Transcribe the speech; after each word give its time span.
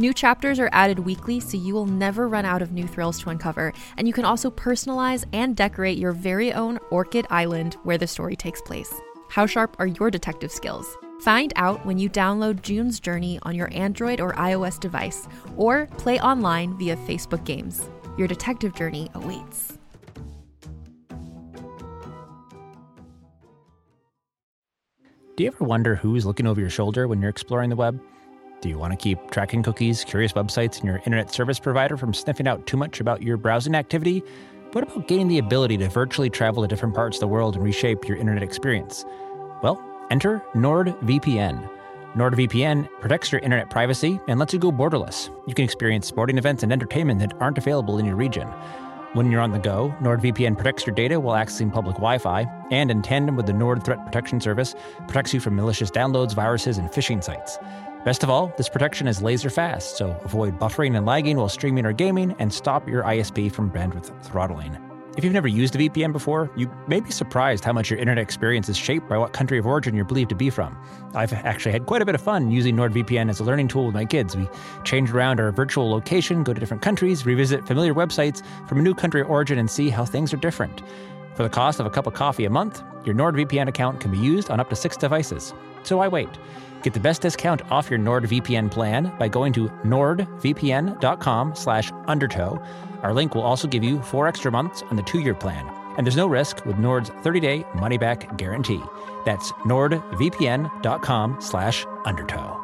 New 0.00 0.14
chapters 0.14 0.58
are 0.58 0.70
added 0.72 0.98
weekly, 1.00 1.40
so 1.40 1.58
you 1.58 1.74
will 1.74 1.84
never 1.84 2.26
run 2.26 2.46
out 2.46 2.62
of 2.62 2.72
new 2.72 2.86
thrills 2.86 3.20
to 3.20 3.28
uncover, 3.28 3.70
and 3.98 4.08
you 4.08 4.14
can 4.14 4.24
also 4.24 4.50
personalize 4.50 5.26
and 5.34 5.54
decorate 5.54 5.98
your 5.98 6.12
very 6.12 6.54
own 6.54 6.78
Orchid 6.90 7.26
Island 7.28 7.74
where 7.82 7.98
the 7.98 8.06
story 8.06 8.34
takes 8.34 8.62
place. 8.62 8.90
How 9.28 9.44
sharp 9.44 9.76
are 9.78 9.88
your 9.88 10.10
detective 10.10 10.50
skills? 10.50 10.96
Find 11.20 11.52
out 11.56 11.84
when 11.84 11.98
you 11.98 12.08
download 12.08 12.62
June's 12.62 12.98
Journey 12.98 13.38
on 13.42 13.54
your 13.54 13.68
Android 13.74 14.22
or 14.22 14.32
iOS 14.36 14.80
device, 14.80 15.28
or 15.58 15.84
play 15.98 16.18
online 16.18 16.78
via 16.78 16.96
Facebook 16.96 17.44
Games. 17.44 17.90
Your 18.16 18.26
detective 18.26 18.74
journey 18.74 19.10
awaits. 19.12 19.76
Do 25.36 25.44
you 25.44 25.48
ever 25.48 25.64
wonder 25.64 25.96
who's 25.96 26.24
looking 26.24 26.46
over 26.46 26.58
your 26.58 26.70
shoulder 26.70 27.06
when 27.06 27.20
you're 27.20 27.28
exploring 27.28 27.68
the 27.68 27.76
web? 27.76 28.00
Do 28.60 28.68
you 28.68 28.78
want 28.78 28.92
to 28.92 28.96
keep 28.96 29.30
tracking 29.30 29.62
cookies, 29.62 30.04
curious 30.04 30.34
websites, 30.34 30.76
and 30.80 30.84
your 30.84 30.98
internet 30.98 31.32
service 31.32 31.58
provider 31.58 31.96
from 31.96 32.12
sniffing 32.12 32.46
out 32.46 32.66
too 32.66 32.76
much 32.76 33.00
about 33.00 33.22
your 33.22 33.38
browsing 33.38 33.74
activity? 33.74 34.22
What 34.72 34.84
about 34.84 35.08
gaining 35.08 35.28
the 35.28 35.38
ability 35.38 35.78
to 35.78 35.88
virtually 35.88 36.28
travel 36.28 36.62
to 36.62 36.68
different 36.68 36.94
parts 36.94 37.16
of 37.16 37.20
the 37.20 37.28
world 37.28 37.54
and 37.54 37.64
reshape 37.64 38.06
your 38.06 38.18
internet 38.18 38.42
experience? 38.42 39.06
Well, 39.62 39.82
enter 40.10 40.42
NordVPN. 40.54 41.70
NordVPN 42.14 42.88
protects 43.00 43.32
your 43.32 43.40
internet 43.40 43.70
privacy 43.70 44.20
and 44.28 44.38
lets 44.38 44.52
you 44.52 44.58
go 44.58 44.70
borderless. 44.70 45.30
You 45.46 45.54
can 45.54 45.64
experience 45.64 46.06
sporting 46.06 46.36
events 46.36 46.62
and 46.62 46.70
entertainment 46.70 47.20
that 47.20 47.32
aren't 47.40 47.56
available 47.56 47.98
in 47.98 48.04
your 48.04 48.16
region. 48.16 48.48
When 49.14 49.30
you're 49.32 49.40
on 49.40 49.52
the 49.52 49.58
go, 49.58 49.94
NordVPN 50.00 50.56
protects 50.56 50.86
your 50.86 50.94
data 50.94 51.18
while 51.18 51.42
accessing 51.42 51.72
public 51.72 51.96
Wi 51.96 52.18
Fi, 52.18 52.46
and 52.70 52.90
in 52.90 53.02
tandem 53.02 53.36
with 53.36 53.46
the 53.46 53.52
Nord 53.52 53.82
Threat 53.84 54.04
Protection 54.04 54.40
Service, 54.40 54.76
protects 55.08 55.34
you 55.34 55.40
from 55.40 55.56
malicious 55.56 55.90
downloads, 55.90 56.34
viruses, 56.34 56.78
and 56.78 56.88
phishing 56.90 57.24
sites. 57.24 57.58
Best 58.02 58.22
of 58.22 58.30
all, 58.30 58.50
this 58.56 58.70
protection 58.70 59.06
is 59.06 59.20
laser 59.20 59.50
fast, 59.50 59.98
so 59.98 60.18
avoid 60.24 60.58
buffering 60.58 60.96
and 60.96 61.04
lagging 61.04 61.36
while 61.36 61.50
streaming 61.50 61.84
or 61.84 61.92
gaming 61.92 62.34
and 62.38 62.50
stop 62.50 62.88
your 62.88 63.02
ISP 63.02 63.52
from 63.52 63.70
bandwidth 63.70 64.10
throttling. 64.22 64.74
If 65.18 65.24
you've 65.24 65.34
never 65.34 65.48
used 65.48 65.76
a 65.76 65.78
VPN 65.78 66.10
before, 66.10 66.50
you 66.56 66.70
may 66.86 67.00
be 67.00 67.10
surprised 67.10 67.62
how 67.62 67.74
much 67.74 67.90
your 67.90 67.98
internet 67.98 68.22
experience 68.22 68.70
is 68.70 68.78
shaped 68.78 69.06
by 69.06 69.18
what 69.18 69.34
country 69.34 69.58
of 69.58 69.66
origin 69.66 69.94
you're 69.94 70.06
believed 70.06 70.30
to 70.30 70.34
be 70.34 70.48
from. 70.48 70.78
I've 71.14 71.34
actually 71.34 71.72
had 71.72 71.84
quite 71.84 72.00
a 72.00 72.06
bit 72.06 72.14
of 72.14 72.22
fun 72.22 72.50
using 72.50 72.74
NordVPN 72.74 73.28
as 73.28 73.38
a 73.38 73.44
learning 73.44 73.68
tool 73.68 73.84
with 73.84 73.94
my 73.94 74.06
kids. 74.06 74.34
We 74.34 74.48
change 74.82 75.10
around 75.10 75.38
our 75.38 75.52
virtual 75.52 75.90
location, 75.90 76.42
go 76.42 76.54
to 76.54 76.60
different 76.60 76.82
countries, 76.82 77.26
revisit 77.26 77.66
familiar 77.66 77.92
websites 77.92 78.42
from 78.66 78.78
a 78.78 78.82
new 78.82 78.94
country 78.94 79.20
of 79.20 79.28
origin, 79.28 79.58
and 79.58 79.70
see 79.70 79.90
how 79.90 80.06
things 80.06 80.32
are 80.32 80.38
different. 80.38 80.82
For 81.34 81.42
the 81.42 81.48
cost 81.48 81.80
of 81.80 81.86
a 81.86 81.90
cup 81.90 82.06
of 82.06 82.14
coffee 82.14 82.44
a 82.44 82.50
month, 82.50 82.82
your 83.04 83.14
NordVPN 83.14 83.68
account 83.68 84.00
can 84.00 84.10
be 84.10 84.18
used 84.18 84.50
on 84.50 84.60
up 84.60 84.68
to 84.70 84.76
six 84.76 84.96
devices. 84.96 85.54
So 85.82 85.96
why 85.98 86.08
wait? 86.08 86.28
Get 86.82 86.94
the 86.94 87.00
best 87.00 87.22
discount 87.22 87.62
off 87.70 87.90
your 87.90 87.98
NordVPN 87.98 88.70
plan 88.70 89.12
by 89.18 89.28
going 89.28 89.52
to 89.54 89.68
nordvpn.com 89.84 91.54
slash 91.54 91.92
undertow. 92.06 92.62
Our 93.02 93.14
link 93.14 93.34
will 93.34 93.42
also 93.42 93.68
give 93.68 93.84
you 93.84 94.02
four 94.02 94.26
extra 94.26 94.50
months 94.50 94.82
on 94.90 94.96
the 94.96 95.02
two-year 95.02 95.34
plan. 95.34 95.66
And 95.96 96.06
there's 96.06 96.16
no 96.16 96.26
risk 96.26 96.64
with 96.64 96.78
Nord's 96.78 97.10
30-day 97.10 97.64
money-back 97.74 98.36
guarantee. 98.36 98.82
That's 99.24 99.52
nordvpn.com 99.52 101.40
slash 101.40 101.86
undertow. 102.04 102.59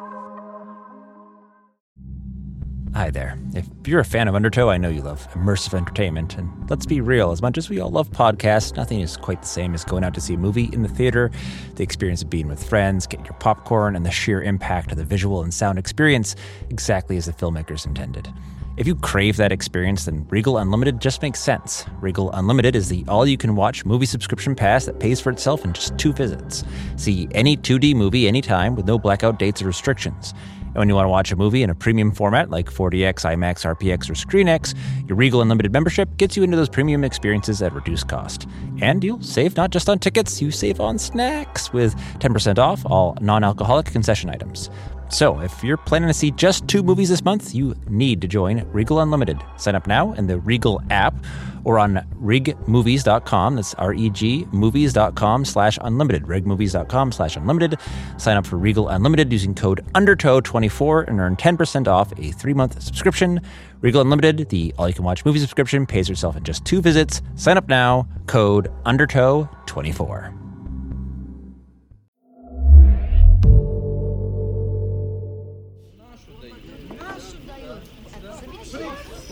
Hi 2.97 3.11
there. 3.11 3.37
If 3.53 3.67
you're 3.85 3.99
a 3.99 4.03
fan 4.03 4.27
of 4.27 4.33
Undertow, 4.33 4.69
I 4.69 4.77
know 4.77 4.89
you 4.89 5.03
love 5.03 5.31
immersive 5.33 5.75
entertainment. 5.75 6.35
And 6.35 6.67
let's 6.67 6.87
be 6.87 6.99
real, 6.99 7.29
as 7.29 7.43
much 7.43 7.55
as 7.55 7.69
we 7.69 7.79
all 7.79 7.91
love 7.91 8.09
podcasts, 8.09 8.75
nothing 8.75 9.01
is 9.01 9.15
quite 9.17 9.43
the 9.43 9.47
same 9.47 9.75
as 9.75 9.83
going 9.83 10.03
out 10.03 10.15
to 10.15 10.19
see 10.19 10.33
a 10.33 10.37
movie 10.37 10.71
in 10.73 10.81
the 10.81 10.89
theater, 10.89 11.29
the 11.75 11.83
experience 11.83 12.23
of 12.23 12.31
being 12.31 12.47
with 12.47 12.67
friends, 12.67 13.05
getting 13.05 13.27
your 13.27 13.35
popcorn, 13.35 13.95
and 13.95 14.03
the 14.03 14.09
sheer 14.09 14.41
impact 14.41 14.91
of 14.91 14.97
the 14.97 15.05
visual 15.05 15.43
and 15.43 15.53
sound 15.53 15.77
experience 15.77 16.35
exactly 16.71 17.17
as 17.17 17.27
the 17.27 17.33
filmmakers 17.33 17.85
intended. 17.85 18.33
If 18.77 18.87
you 18.87 18.95
crave 18.95 19.37
that 19.37 19.51
experience, 19.51 20.05
then 20.05 20.27
Regal 20.29 20.57
Unlimited 20.57 20.99
just 20.99 21.21
makes 21.21 21.39
sense. 21.39 21.85
Regal 21.99 22.31
Unlimited 22.31 22.75
is 22.75 22.89
the 22.89 23.05
all 23.07 23.27
you 23.27 23.37
can 23.37 23.55
watch 23.55 23.85
movie 23.85 24.05
subscription 24.05 24.55
pass 24.55 24.85
that 24.85 24.99
pays 24.99 25.19
for 25.19 25.31
itself 25.31 25.65
in 25.65 25.73
just 25.73 25.97
two 25.97 26.13
visits. 26.13 26.63
See 26.95 27.27
any 27.31 27.57
2D 27.57 27.95
movie 27.95 28.27
anytime 28.27 28.75
with 28.75 28.85
no 28.85 28.99
blackout 28.99 29.39
dates 29.39 29.63
or 29.63 29.65
restrictions. 29.65 30.35
And 30.67 30.75
when 30.75 30.89
you 30.89 30.95
want 30.95 31.05
to 31.05 31.09
watch 31.09 31.31
a 31.31 31.35
movie 31.35 31.63
in 31.63 31.69
a 31.69 31.75
premium 31.75 32.11
format 32.11 32.49
like 32.49 32.71
4DX, 32.71 33.25
IMAX, 33.25 33.65
RPX, 33.75 34.09
or 34.09 34.13
ScreenX, 34.13 34.75
your 35.07 35.15
Regal 35.15 35.41
Unlimited 35.41 35.71
membership 35.71 36.15
gets 36.17 36.37
you 36.37 36.43
into 36.43 36.57
those 36.57 36.69
premium 36.69 37.03
experiences 37.03 37.61
at 37.61 37.73
reduced 37.73 38.07
cost. 38.07 38.47
And 38.81 39.03
you'll 39.03 39.21
save 39.21 39.55
not 39.57 39.71
just 39.71 39.89
on 39.89 39.99
tickets, 39.99 40.41
you 40.41 40.51
save 40.51 40.79
on 40.79 40.97
snacks 40.99 41.73
with 41.73 41.95
10% 42.19 42.57
off 42.57 42.85
all 42.85 43.17
non 43.21 43.43
alcoholic 43.43 43.87
concession 43.87 44.29
items. 44.29 44.69
So, 45.09 45.39
if 45.39 45.63
you're 45.63 45.77
planning 45.77 46.09
to 46.09 46.13
see 46.13 46.31
just 46.31 46.67
two 46.67 46.83
movies 46.83 47.09
this 47.09 47.23
month, 47.23 47.55
you 47.55 47.75
need 47.87 48.19
to 48.21 48.27
join 48.27 48.69
Regal 48.71 48.99
Unlimited. 48.99 49.41
Sign 49.55 49.75
up 49.75 49.87
now 49.87 50.13
in 50.13 50.27
the 50.27 50.39
Regal 50.39 50.81
app 50.89 51.15
or 51.63 51.79
on 51.79 51.95
regmovies.com. 52.21 53.55
That's 53.55 53.73
R-E-G 53.75 54.47
movies.com 54.51 55.45
slash 55.45 55.77
unlimited. 55.81 56.23
regmovies.com 56.23 57.11
slash 57.11 57.35
unlimited. 57.35 57.79
Sign 58.17 58.37
up 58.37 58.45
for 58.45 58.57
Regal 58.57 58.87
Unlimited 58.87 59.31
using 59.31 59.53
code 59.53 59.85
UNDERTOW24 59.93 61.07
and 61.07 61.19
earn 61.19 61.35
10% 61.35 61.87
off 61.87 62.11
a 62.17 62.31
three-month 62.31 62.81
subscription. 62.81 63.41
Regal 63.81 64.01
Unlimited, 64.01 64.49
the 64.49 64.73
all-you-can-watch 64.77 65.25
movie 65.25 65.39
subscription, 65.39 65.85
pays 65.85 66.07
yourself 66.07 66.37
in 66.37 66.43
just 66.43 66.63
two 66.65 66.81
visits. 66.81 67.21
Sign 67.35 67.57
up 67.57 67.67
now. 67.67 68.07
Code 68.27 68.71
UNDERTOW24. 68.85 70.46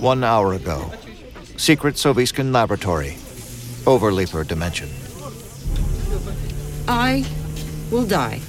One 0.05 0.23
hour 0.23 0.53
ago, 0.53 0.91
secret 1.57 1.95
Soviskin 1.95 2.53
laboratory, 2.53 3.17
Overleaper 3.87 4.45
dimension. 4.45 4.87
I 6.87 7.25
will 7.89 8.05
die. 8.05 8.41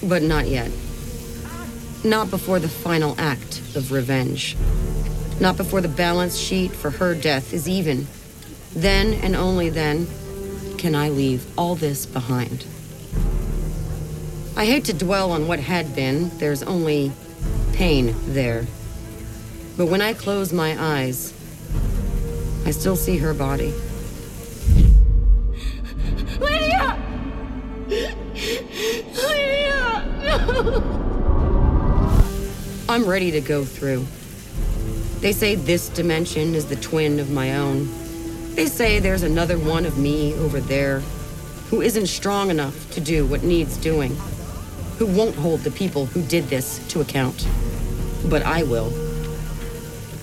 But 0.00 0.22
not 0.22 0.46
yet. 0.46 0.70
Not 2.04 2.30
before 2.30 2.60
the 2.60 2.68
final 2.68 3.16
act 3.18 3.58
of 3.74 3.90
revenge. 3.90 4.56
Not 5.40 5.56
before 5.56 5.80
the 5.80 5.88
balance 5.88 6.38
sheet 6.38 6.70
for 6.70 6.90
her 6.90 7.16
death 7.16 7.52
is 7.52 7.68
even. 7.68 8.06
Then 8.76 9.14
and 9.14 9.34
only 9.34 9.70
then 9.70 10.06
can 10.78 10.94
I 10.94 11.08
leave 11.08 11.44
all 11.58 11.74
this 11.74 12.06
behind. 12.06 12.64
I 14.56 14.66
hate 14.66 14.84
to 14.84 14.92
dwell 14.92 15.32
on 15.32 15.48
what 15.48 15.58
had 15.58 15.96
been, 15.96 16.30
there's 16.38 16.62
only 16.62 17.10
pain 17.72 18.14
there. 18.28 18.68
But 19.78 19.86
when 19.86 20.02
I 20.02 20.12
close 20.12 20.52
my 20.52 20.76
eyes, 20.76 21.32
I 22.66 22.72
still 22.72 22.96
see 22.96 23.16
her 23.18 23.32
body. 23.32 23.72
Lydia! 26.40 26.98
Lydia! 29.14 30.04
No! 30.24 30.82
I'm 32.88 33.06
ready 33.06 33.30
to 33.30 33.40
go 33.40 33.64
through. 33.64 34.04
They 35.20 35.30
say 35.30 35.54
this 35.54 35.88
dimension 35.90 36.56
is 36.56 36.66
the 36.66 36.74
twin 36.74 37.20
of 37.20 37.30
my 37.30 37.54
own. 37.54 37.88
They 38.56 38.66
say 38.66 38.98
there's 38.98 39.22
another 39.22 39.60
one 39.60 39.86
of 39.86 39.96
me 39.96 40.34
over 40.34 40.58
there 40.58 41.04
who 41.70 41.82
isn't 41.82 42.08
strong 42.08 42.50
enough 42.50 42.90
to 42.94 43.00
do 43.00 43.24
what 43.26 43.44
needs 43.44 43.76
doing, 43.76 44.16
who 44.98 45.06
won't 45.06 45.36
hold 45.36 45.60
the 45.60 45.70
people 45.70 46.06
who 46.06 46.22
did 46.22 46.48
this 46.48 46.84
to 46.88 47.00
account. 47.00 47.46
But 48.24 48.42
I 48.42 48.64
will. 48.64 49.07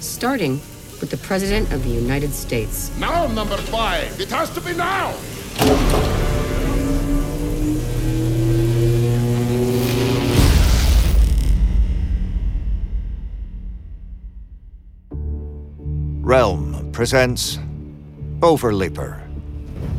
Starting 0.05 0.61
with 1.01 1.09
the 1.09 1.17
President 1.17 1.73
of 1.73 1.83
the 1.83 1.89
United 1.89 2.31
States. 2.31 2.95
Now, 2.99 3.27
number 3.27 3.57
five. 3.57 4.19
It 4.19 4.29
has 4.29 4.49
to 4.51 4.61
be 4.61 4.73
now. 4.73 5.13
Realm 16.21 16.91
presents 16.91 17.59
Overleaper, 18.39 19.19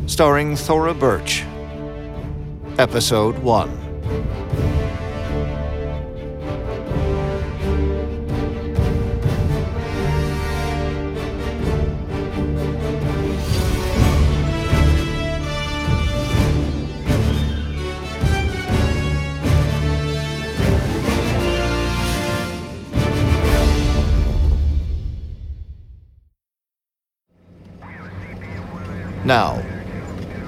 starring 0.07 0.55
Thora 0.55 0.93
Birch. 0.93 1.43
Episode 2.79 3.37
1. 3.39 4.76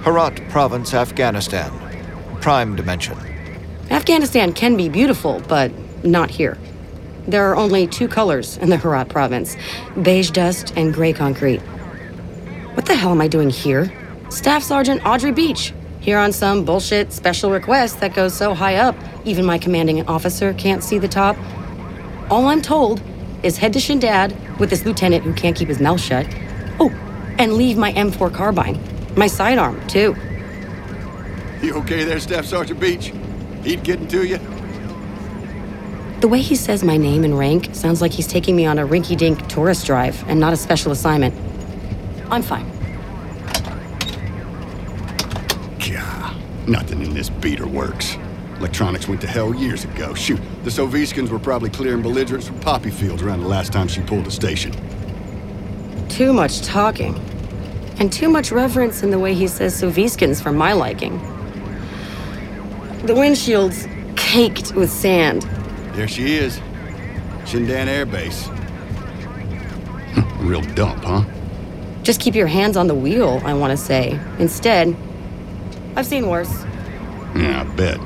Herat 0.09 0.49
Province, 0.49 0.95
Afghanistan. 0.95 1.71
Prime 2.41 2.75
dimension. 2.75 3.15
Afghanistan 3.91 4.53
can 4.53 4.75
be 4.75 4.89
beautiful, 4.89 5.39
but 5.47 5.71
not 6.03 6.31
here. 6.31 6.57
There 7.27 7.47
are 7.47 7.55
only 7.55 7.85
two 7.85 8.07
colors 8.07 8.57
in 8.57 8.71
the 8.71 8.77
Herat 8.77 9.09
province 9.09 9.55
beige 10.01 10.31
dust 10.31 10.73
and 10.75 10.95
gray 10.95 11.13
concrete. 11.13 11.59
What 12.73 12.87
the 12.87 12.95
hell 12.95 13.11
am 13.11 13.21
I 13.21 13.27
doing 13.27 13.51
here? 13.51 13.93
Staff 14.31 14.63
Sergeant 14.63 15.05
Audrey 15.05 15.31
Beach, 15.31 15.75
here 15.99 16.17
on 16.17 16.31
some 16.31 16.65
bullshit 16.65 17.13
special 17.13 17.51
request 17.51 17.99
that 17.99 18.15
goes 18.15 18.33
so 18.33 18.55
high 18.55 18.77
up, 18.77 18.95
even 19.25 19.45
my 19.45 19.59
commanding 19.59 20.07
officer 20.07 20.55
can't 20.55 20.83
see 20.83 20.97
the 20.97 21.07
top. 21.07 21.37
All 22.31 22.47
I'm 22.47 22.63
told 22.63 22.99
is 23.43 23.59
head 23.59 23.73
to 23.73 23.79
Shindand 23.79 24.57
with 24.57 24.71
this 24.71 24.85
lieutenant 24.85 25.23
who 25.23 25.35
can't 25.35 25.55
keep 25.55 25.67
his 25.67 25.79
mouth 25.79 26.01
shut. 26.01 26.25
Oh, 26.79 26.89
and 27.37 27.53
leave 27.53 27.77
my 27.77 27.93
M4 27.93 28.33
carbine. 28.33 28.88
My 29.15 29.27
sidearm, 29.27 29.85
too. 29.87 30.15
You 31.61 31.75
okay 31.75 32.03
there, 32.03 32.19
Staff 32.19 32.45
Sergeant 32.45 32.79
Beach? 32.79 33.11
Heat 33.63 33.83
getting 33.83 34.07
to 34.07 34.25
you? 34.25 34.39
The 36.21 36.27
way 36.27 36.41
he 36.41 36.55
says 36.55 36.83
my 36.83 36.97
name 36.97 37.23
and 37.23 37.37
rank 37.37 37.69
sounds 37.73 38.01
like 38.01 38.11
he's 38.11 38.27
taking 38.27 38.55
me 38.55 38.65
on 38.65 38.77
a 38.77 38.85
rinky 38.85 39.17
dink 39.17 39.47
tourist 39.47 39.85
drive 39.85 40.21
and 40.27 40.39
not 40.39 40.53
a 40.53 40.57
special 40.57 40.91
assignment. 40.91 41.33
I'm 42.29 42.41
fine. 42.41 42.69
Gah, 45.79 46.35
nothing 46.67 47.01
in 47.01 47.13
this 47.13 47.29
beater 47.29 47.67
works. 47.67 48.17
Electronics 48.57 49.07
went 49.07 49.21
to 49.21 49.27
hell 49.27 49.55
years 49.55 49.85
ago. 49.85 50.13
Shoot, 50.13 50.41
the 50.63 50.69
Soviskins 50.69 51.29
were 51.29 51.39
probably 51.39 51.69
clearing 51.69 52.01
belligerents 52.01 52.47
from 52.47 52.59
poppy 52.59 52.89
fields 52.89 53.21
around 53.21 53.39
the 53.39 53.47
last 53.47 53.71
time 53.71 53.87
she 53.87 54.01
pulled 54.01 54.27
a 54.27 54.31
station. 54.31 54.73
Too 56.09 56.33
much 56.33 56.61
talking. 56.61 57.15
And 57.99 58.11
too 58.11 58.29
much 58.29 58.51
reverence 58.51 59.03
in 59.03 59.11
the 59.11 59.19
way 59.19 59.33
he 59.33 59.47
says 59.47 59.79
Soviskins 59.79 60.41
for 60.41 60.53
my 60.53 60.71
liking. 60.71 61.17
The 63.05 63.13
windshield's 63.13 63.87
caked 64.15 64.73
with 64.73 64.89
sand. 64.89 65.41
There 65.93 66.07
she 66.07 66.35
is. 66.35 66.59
Shindand 67.43 67.87
Air 67.87 68.05
Base. 68.05 68.47
Real 70.39 70.61
dump, 70.61 71.03
huh? 71.03 71.25
Just 72.03 72.21
keep 72.21 72.35
your 72.35 72.47
hands 72.47 72.77
on 72.77 72.87
the 72.87 72.95
wheel, 72.95 73.41
I 73.43 73.53
want 73.53 73.71
to 73.71 73.77
say. 73.77 74.17
Instead, 74.39 74.95
I've 75.95 76.05
seen 76.05 76.27
worse. 76.27 76.63
Yeah, 77.35 77.61
I 77.61 77.75
bet. 77.75 77.99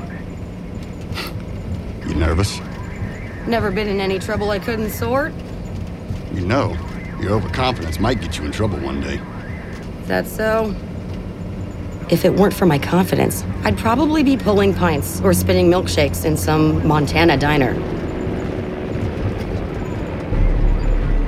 You 2.07 2.15
nervous? 2.15 2.59
Never 3.47 3.69
been 3.69 3.87
in 3.87 3.99
any 3.99 4.17
trouble 4.17 4.49
I 4.49 4.57
couldn't 4.59 4.89
sort. 4.89 5.33
You 6.33 6.41
know, 6.41 6.75
your 7.21 7.33
overconfidence 7.33 7.99
might 7.99 8.19
get 8.21 8.37
you 8.37 8.45
in 8.45 8.51
trouble 8.51 8.79
one 8.79 8.99
day. 8.99 9.21
Is 10.13 10.37
that 10.37 10.37
so? 10.37 10.75
If 12.07 12.23
it 12.23 12.35
weren't 12.35 12.53
for 12.53 12.67
my 12.67 12.77
confidence, 12.77 13.43
I'd 13.63 13.79
probably 13.79 14.21
be 14.21 14.37
pulling 14.37 14.71
pints 14.71 15.19
or 15.21 15.33
spinning 15.33 15.71
milkshakes 15.71 16.23
in 16.23 16.37
some 16.37 16.87
Montana 16.87 17.35
diner. 17.35 17.73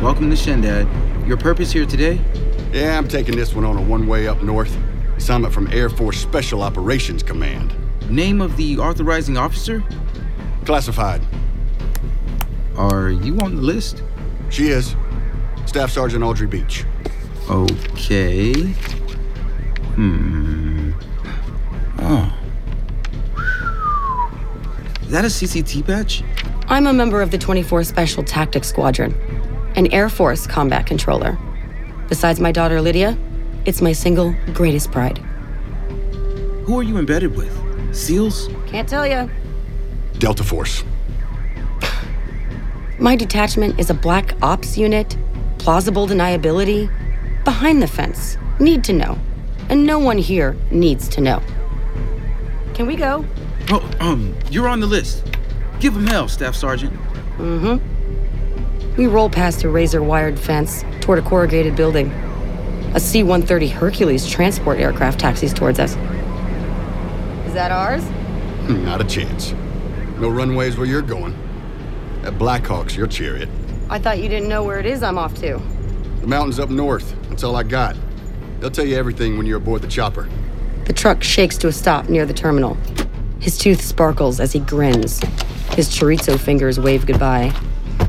Welcome 0.04 0.30
to 0.30 0.36
Shindand. 0.36 0.88
Your 1.28 1.36
purpose 1.36 1.72
here 1.72 1.88
today? 1.88 2.22
Yeah, 2.72 2.96
I'm 2.96 3.08
taking 3.08 3.36
this 3.36 3.56
one 3.56 3.66
on 3.66 3.76
a 3.76 3.82
one-way 3.82 4.28
up 4.28 4.44
north. 4.44 4.78
Assignment 5.18 5.52
from 5.52 5.68
Air 5.74 5.90
Force 5.90 6.20
Special 6.20 6.62
Operations 6.62 7.24
Command. 7.24 7.74
Name 8.12 8.40
of 8.40 8.56
the 8.56 8.78
authorizing 8.78 9.36
officer? 9.36 9.84
Classified. 10.64 11.24
Are 12.78 13.10
you 13.10 13.40
on 13.40 13.56
the 13.56 13.64
list? 13.64 14.04
She 14.52 14.68
is. 14.68 14.96
Staff 15.66 15.90
Sergeant 15.90 16.24
Audrey 16.24 16.46
Beach. 16.46 16.86
Okay. 17.50 18.54
Hmm. 19.94 20.92
Oh. 22.00 22.34
Is 25.04 25.12
that 25.12 25.24
a 25.24 25.28
CCT 25.28 25.86
badge? 25.86 26.24
I'm 26.68 26.88
a 26.88 26.94
member 26.94 27.22
of 27.22 27.30
the 27.30 27.38
24 27.38 27.84
Special 27.84 28.24
Tactics 28.24 28.68
Squadron, 28.68 29.14
an 29.76 29.92
Air 29.94 30.10
Force 30.10 30.48
combat 30.48 30.88
controller. 30.88 31.38
Besides 32.10 32.40
my 32.40 32.52
daughter 32.52 32.82
Lydia, 32.82 33.16
it's 33.66 33.82
my 33.82 33.92
single 33.92 34.36
greatest 34.54 34.92
pride. 34.92 35.20
Who 36.66 36.80
are 36.80 36.84
you 36.84 36.98
embedded 36.98 37.36
with? 37.36 37.54
SEALs? 37.96 38.50
Can't 38.66 38.90
tell 38.90 39.06
ya. 39.06 39.28
Delta 40.18 40.44
Force. 40.44 40.84
My 42.98 43.16
detachment 43.16 43.80
is 43.80 43.92
a 43.92 43.94
black 43.94 44.34
ops 44.42 44.78
unit, 44.78 45.16
plausible 45.60 46.08
deniability, 46.08 46.90
behind 47.46 47.82
the 47.82 47.88
fence, 47.88 48.38
need 48.60 48.84
to 48.84 48.94
know. 48.94 49.18
And 49.70 49.86
no 49.86 50.00
one 50.00 50.18
here 50.18 50.58
needs 50.72 51.08
to 51.10 51.22
know. 51.22 51.42
Can 52.74 52.88
we 52.88 52.96
go? 52.96 53.26
Oh, 53.70 53.90
um, 54.00 54.36
you're 54.52 54.68
on 54.68 54.80
the 54.80 54.88
list. 54.88 55.24
Give 55.80 55.96
him 55.96 56.06
hell, 56.06 56.28
Staff 56.28 56.56
Sergeant. 56.56 56.94
Mm 57.38 57.80
hmm. 57.80 58.96
We 58.98 59.08
roll 59.08 59.30
past 59.30 59.64
a 59.64 59.70
razor 59.70 60.02
wired 60.02 60.40
fence 60.40 60.84
toward 61.02 61.20
a 61.20 61.22
corrugated 61.22 61.76
building. 61.76 62.12
A 62.94 63.00
C 63.00 63.24
130 63.24 63.68
Hercules 63.68 64.28
transport 64.28 64.80
aircraft 64.80 65.20
taxis 65.20 65.54
towards 65.54 65.80
us. 65.80 65.92
Is 67.46 67.54
that 67.54 67.72
ours? 67.72 68.04
Not 68.70 69.02
a 69.02 69.04
chance. 69.04 69.52
No 70.18 70.30
runways 70.30 70.78
where 70.78 70.88
you're 70.88 71.02
going. 71.02 71.38
At 72.24 72.38
Blackhawk's 72.38 72.96
your 72.96 73.08
chariot. 73.08 73.50
I 73.90 74.00
thought 74.00 74.20
you 74.20 74.30
didn't 74.30 74.48
know 74.48 74.64
where 74.64 74.80
it 74.80 74.86
is 74.86 75.04
I'm 75.04 75.18
off 75.18 75.36
to. 75.42 75.62
The 76.22 76.28
mountains 76.28 76.60
up 76.60 76.70
north. 76.70 77.16
That's 77.30 77.44
all 77.44 77.56
I 77.56 77.64
got. 77.64 77.96
They'll 78.60 78.72
tell 78.72 78.86
you 78.86 78.96
everything 78.96 79.38
when 79.38 79.46
you're 79.46 79.58
aboard 79.58 79.82
the 79.82 79.88
chopper. 79.88 80.28
The 80.86 80.94
truck 80.94 81.24
shakes 81.24 81.58
to 81.60 81.68
a 81.68 81.72
stop 81.72 82.10
near 82.10 82.26
the 82.26 82.34
terminal. 82.34 82.78
His 83.40 83.58
tooth 83.58 83.82
sparkles 83.82 84.40
as 84.40 84.52
he 84.52 84.60
grins. 84.60 85.20
His 85.74 85.90
chorizo 85.90 86.40
fingers 86.40 86.80
wave 86.80 87.06
goodbye. 87.06 87.54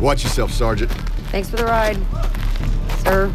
Watch 0.01 0.25
yourself, 0.25 0.53
Sergeant. 0.53 0.91
Thanks 1.31 1.51
for 1.51 1.57
the 1.57 1.65
ride, 1.65 1.99
sir. 2.99 3.33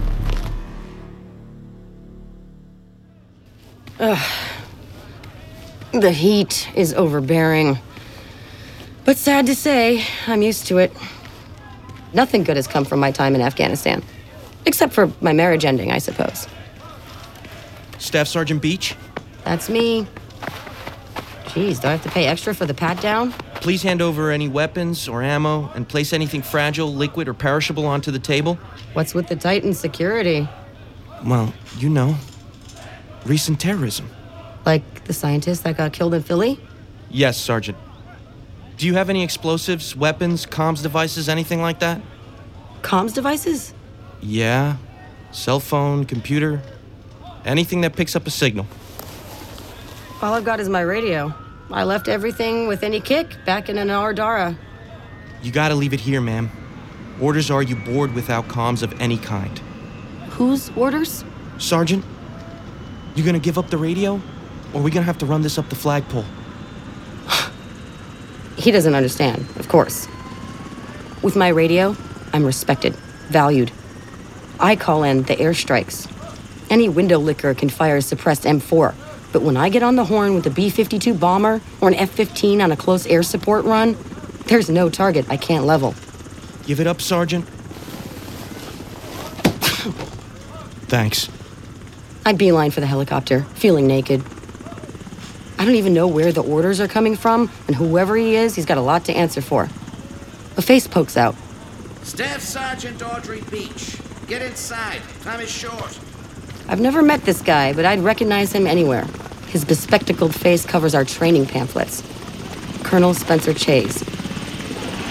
Ugh. 3.99 4.31
The 5.91 6.11
heat 6.11 6.69
is 6.73 6.93
overbearing. 6.93 7.77
But 9.03 9.17
sad 9.17 9.45
to 9.47 9.55
say, 9.55 10.05
I'm 10.25 10.41
used 10.41 10.67
to 10.67 10.77
it. 10.77 10.93
Nothing 12.13 12.43
good 12.43 12.55
has 12.55 12.67
come 12.67 12.85
from 12.85 12.99
my 12.99 13.11
time 13.11 13.35
in 13.35 13.41
Afghanistan. 13.41 14.01
Except 14.65 14.93
for 14.93 15.11
my 15.21 15.33
marriage 15.33 15.65
ending, 15.65 15.91
I 15.91 15.97
suppose. 15.97 16.47
Staff 17.97 18.27
Sergeant 18.27 18.61
Beach, 18.61 18.95
That's 19.43 19.69
me. 19.69 20.07
Jeez, 21.45 21.81
do 21.81 21.87
I 21.87 21.91
have 21.91 22.03
to 22.03 22.09
pay 22.09 22.27
extra 22.27 22.55
for 22.55 22.65
the 22.65 22.73
pat 22.73 23.01
down? 23.01 23.33
please 23.61 23.83
hand 23.83 24.01
over 24.01 24.31
any 24.31 24.49
weapons 24.49 25.07
or 25.07 25.21
ammo 25.21 25.71
and 25.75 25.87
place 25.87 26.13
anything 26.13 26.41
fragile, 26.41 26.93
liquid, 26.93 27.27
or 27.27 27.33
perishable 27.33 27.85
onto 27.85 28.11
the 28.11 28.19
table. 28.19 28.55
What's 28.93 29.13
with 29.13 29.27
the 29.27 29.35
Titan 29.35 29.73
security? 29.73 30.49
Well, 31.23 31.53
you 31.77 31.89
know, 31.89 32.15
recent 33.25 33.59
terrorism. 33.59 34.09
Like 34.65 35.03
the 35.05 35.13
scientist 35.13 35.63
that 35.63 35.77
got 35.77 35.93
killed 35.93 36.13
in 36.13 36.23
Philly? 36.23 36.59
Yes, 37.09 37.37
Sergeant. 37.37 37.77
Do 38.77 38.87
you 38.87 38.95
have 38.95 39.09
any 39.09 39.23
explosives, 39.23 39.95
weapons, 39.95 40.45
comms 40.45 40.81
devices, 40.81 41.29
anything 41.29 41.61
like 41.61 41.79
that? 41.79 42.01
Comms 42.81 43.13
devices? 43.13 43.75
Yeah. 44.21 44.77
Cell 45.31 45.59
phone, 45.59 46.05
computer, 46.05 46.61
anything 47.45 47.81
that 47.81 47.95
picks 47.95 48.15
up 48.15 48.27
a 48.27 48.31
signal. 48.31 48.67
All 50.21 50.33
I've 50.33 50.43
got 50.43 50.59
is 50.59 50.69
my 50.69 50.81
radio. 50.81 51.33
I 51.71 51.83
left 51.83 52.07
everything 52.07 52.67
with 52.67 52.83
any 52.83 52.99
kick 52.99 53.37
back 53.45 53.69
in 53.69 53.77
Anar 53.77 54.13
Dara. 54.13 54.57
You 55.41 55.51
gotta 55.51 55.73
leave 55.73 55.93
it 55.93 56.01
here, 56.01 56.21
ma'am. 56.21 56.51
Orders 57.21 57.49
are 57.49 57.63
you 57.63 57.75
board 57.75 58.13
without 58.13 58.47
comms 58.47 58.83
of 58.83 58.99
any 58.99 59.17
kind. 59.17 59.57
Whose 60.31 60.69
orders? 60.75 61.23
Sergeant, 61.57 62.03
you 63.15 63.23
gonna 63.23 63.39
give 63.39 63.57
up 63.57 63.69
the 63.69 63.77
radio? 63.77 64.21
Or 64.73 64.81
we 64.81 64.91
gonna 64.91 65.05
have 65.05 65.17
to 65.19 65.25
run 65.25 65.41
this 65.41 65.57
up 65.57 65.69
the 65.69 65.75
flagpole? 65.75 66.25
He 68.57 68.69
doesn't 68.71 68.93
understand, 68.93 69.45
of 69.57 69.67
course. 69.69 70.07
With 71.23 71.35
my 71.35 71.47
radio, 71.47 71.95
I'm 72.33 72.43
respected, 72.43 72.95
valued. 73.29 73.71
I 74.61 74.75
call 74.75 75.01
in 75.03 75.23
the 75.23 75.35
airstrikes. 75.35 76.07
Any 76.69 76.87
window 76.87 77.17
licker 77.17 77.55
can 77.55 77.67
fire 77.67 77.97
a 77.97 78.01
suppressed 78.01 78.43
M4, 78.43 78.93
but 79.31 79.41
when 79.41 79.57
I 79.57 79.69
get 79.69 79.81
on 79.81 79.95
the 79.95 80.05
horn 80.05 80.35
with 80.35 80.45
a 80.45 80.51
B 80.51 80.69
52 80.69 81.15
bomber 81.15 81.61
or 81.81 81.87
an 81.87 81.95
F 81.95 82.11
15 82.11 82.61
on 82.61 82.71
a 82.71 82.77
close 82.77 83.07
air 83.07 83.23
support 83.23 83.65
run, 83.65 83.97
there's 84.45 84.69
no 84.69 84.87
target 84.89 85.25
I 85.29 85.37
can't 85.37 85.65
level. 85.65 85.95
Give 86.65 86.79
it 86.79 86.85
up, 86.85 87.01
Sergeant. 87.01 87.45
Thanks. 90.87 91.27
I 92.23 92.33
beeline 92.33 92.69
for 92.69 92.81
the 92.81 92.85
helicopter, 92.85 93.41
feeling 93.55 93.87
naked. 93.87 94.23
I 95.57 95.65
don't 95.65 95.75
even 95.75 95.93
know 95.93 96.07
where 96.07 96.31
the 96.31 96.43
orders 96.43 96.79
are 96.79 96.87
coming 96.87 97.15
from, 97.15 97.49
and 97.65 97.75
whoever 97.75 98.15
he 98.15 98.35
is, 98.35 98.55
he's 98.55 98.67
got 98.67 98.77
a 98.77 98.81
lot 98.81 99.05
to 99.05 99.13
answer 99.13 99.41
for. 99.41 99.63
A 100.55 100.61
face 100.61 100.87
pokes 100.87 101.17
out. 101.17 101.35
Staff 102.03 102.41
Sergeant 102.41 103.01
Audrey 103.01 103.41
Beach. 103.49 103.97
Get 104.31 104.43
inside. 104.43 105.01
Time 105.23 105.41
is 105.41 105.51
short. 105.51 105.99
I've 106.69 106.79
never 106.79 107.01
met 107.01 107.25
this 107.25 107.41
guy, 107.41 107.73
but 107.73 107.83
I'd 107.83 107.99
recognize 107.99 108.53
him 108.53 108.65
anywhere. 108.65 109.03
His 109.47 109.65
bespectacled 109.65 110.33
face 110.33 110.65
covers 110.65 110.95
our 110.95 111.03
training 111.03 111.47
pamphlets. 111.47 112.01
Colonel 112.81 113.13
Spencer 113.13 113.53
Chase. 113.53 114.01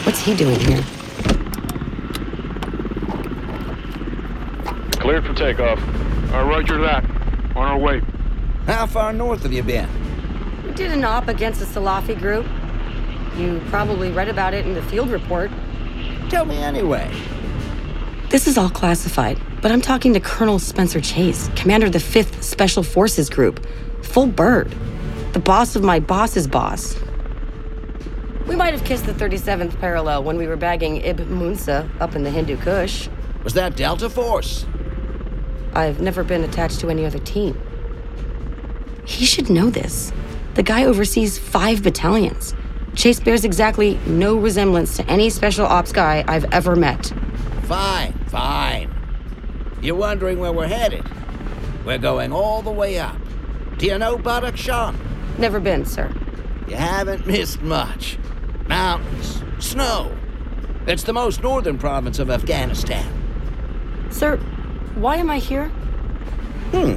What's 0.06 0.20
he 0.20 0.34
doing 0.34 0.58
here? 0.60 0.82
Cleared 4.92 5.26
for 5.26 5.34
takeoff. 5.34 5.78
Uh, 6.32 6.42
roger 6.46 6.80
that. 6.80 7.04
On 7.56 7.66
our 7.66 7.78
way. 7.78 8.00
How 8.64 8.86
far 8.86 9.12
north 9.12 9.42
have 9.42 9.52
you 9.52 9.62
been? 9.62 9.86
We 10.64 10.72
did 10.72 10.92
an 10.92 11.04
op 11.04 11.28
against 11.28 11.60
the 11.60 11.66
Salafi 11.66 12.18
group. 12.18 12.46
You 13.36 13.60
probably 13.68 14.10
read 14.12 14.30
about 14.30 14.54
it 14.54 14.64
in 14.64 14.72
the 14.72 14.82
field 14.84 15.10
report. 15.10 15.50
Tell 16.30 16.46
me 16.46 16.56
anyway. 16.56 17.14
This 18.30 18.46
is 18.46 18.56
all 18.56 18.70
classified, 18.70 19.40
but 19.60 19.72
I'm 19.72 19.80
talking 19.80 20.14
to 20.14 20.20
Colonel 20.20 20.60
Spencer 20.60 21.00
Chase, 21.00 21.50
commander 21.56 21.86
of 21.86 21.92
the 21.92 21.98
5th 21.98 22.44
Special 22.44 22.84
Forces 22.84 23.28
Group. 23.28 23.66
Full 24.02 24.28
bird. 24.28 24.72
The 25.32 25.40
boss 25.40 25.74
of 25.74 25.82
my 25.82 25.98
boss's 25.98 26.46
boss. 26.46 26.94
We 28.46 28.54
might 28.54 28.72
have 28.72 28.84
kissed 28.84 29.06
the 29.06 29.14
37th 29.14 29.80
parallel 29.80 30.22
when 30.22 30.36
we 30.36 30.46
were 30.46 30.56
bagging 30.56 30.98
Ibn 30.98 31.26
Munsa 31.26 31.90
up 32.00 32.14
in 32.14 32.22
the 32.22 32.30
Hindu 32.30 32.56
Kush. 32.58 33.08
Was 33.42 33.54
that 33.54 33.74
Delta 33.74 34.08
Force? 34.08 34.64
I've 35.72 36.00
never 36.00 36.22
been 36.22 36.44
attached 36.44 36.78
to 36.80 36.88
any 36.88 37.04
other 37.04 37.18
team. 37.18 37.60
He 39.06 39.24
should 39.24 39.50
know 39.50 39.70
this. 39.70 40.12
The 40.54 40.62
guy 40.62 40.84
oversees 40.84 41.36
five 41.36 41.82
battalions. 41.82 42.54
Chase 42.94 43.18
bears 43.18 43.44
exactly 43.44 43.98
no 44.06 44.36
resemblance 44.36 44.96
to 44.98 45.10
any 45.10 45.30
special 45.30 45.66
ops 45.66 45.90
guy 45.90 46.24
I've 46.28 46.44
ever 46.52 46.76
met. 46.76 47.12
Fine, 47.70 48.14
fine. 48.26 48.90
You're 49.80 49.94
wondering 49.94 50.40
where 50.40 50.50
we're 50.50 50.66
headed? 50.66 51.08
We're 51.86 51.98
going 51.98 52.32
all 52.32 52.62
the 52.62 52.72
way 52.72 52.98
up. 52.98 53.16
Do 53.78 53.86
you 53.86 53.96
know 53.96 54.18
Badakhshan? 54.18 54.96
Never 55.38 55.60
been, 55.60 55.84
sir. 55.84 56.12
You 56.66 56.74
haven't 56.74 57.28
missed 57.28 57.62
much. 57.62 58.18
Mountains, 58.66 59.44
snow. 59.60 60.12
It's 60.88 61.04
the 61.04 61.12
most 61.12 61.44
northern 61.44 61.78
province 61.78 62.18
of 62.18 62.28
Afghanistan. 62.28 63.06
Sir, 64.10 64.38
why 64.96 65.18
am 65.18 65.30
I 65.30 65.38
here? 65.38 65.68
Hmm. 66.72 66.96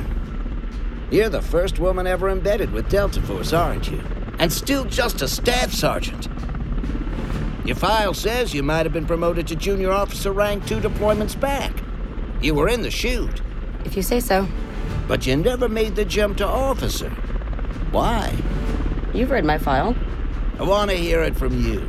You're 1.14 1.30
the 1.30 1.44
first 1.44 1.78
woman 1.78 2.08
ever 2.08 2.30
embedded 2.30 2.72
with 2.72 2.90
Delta 2.90 3.22
Force, 3.22 3.54
aren't 3.54 3.92
you? 3.92 4.02
And 4.40 4.52
still 4.52 4.86
just 4.86 5.22
a 5.22 5.28
staff 5.28 5.72
sergeant. 5.72 6.28
Your 7.66 7.78
file 7.78 8.14
says 8.14 8.54
you 8.54 8.62
might 8.62 8.86
have 8.86 8.92
been 8.92 9.06
promoted 9.06 9.48
to 9.48 9.56
junior 9.56 9.92
officer 9.92 10.34
rank 10.34 10.68
two 10.68 10.82
deployments 10.82 11.40
back. 11.40 11.72
You 12.42 12.56
were 12.56 12.68
in 12.68 12.82
the 12.82 12.92
chute. 12.92 13.42
If 13.86 13.96
you 13.96 14.04
say 14.04 14.20
so. 14.20 14.48
But 15.08 15.26
you 15.26 15.38
never 15.38 15.70
made 15.70 15.96
the 15.96 16.04
jump 16.04 16.38
to 16.38 16.46
officer. 16.46 17.10
Why? 17.92 18.36
You've 19.14 19.32
read 19.32 19.46
my 19.46 19.58
file. 19.58 19.96
I 20.60 20.64
want 20.64 20.92
to 20.92 20.98
hear 20.98 21.22
it 21.24 21.38
from 21.38 21.64
you. 21.66 21.80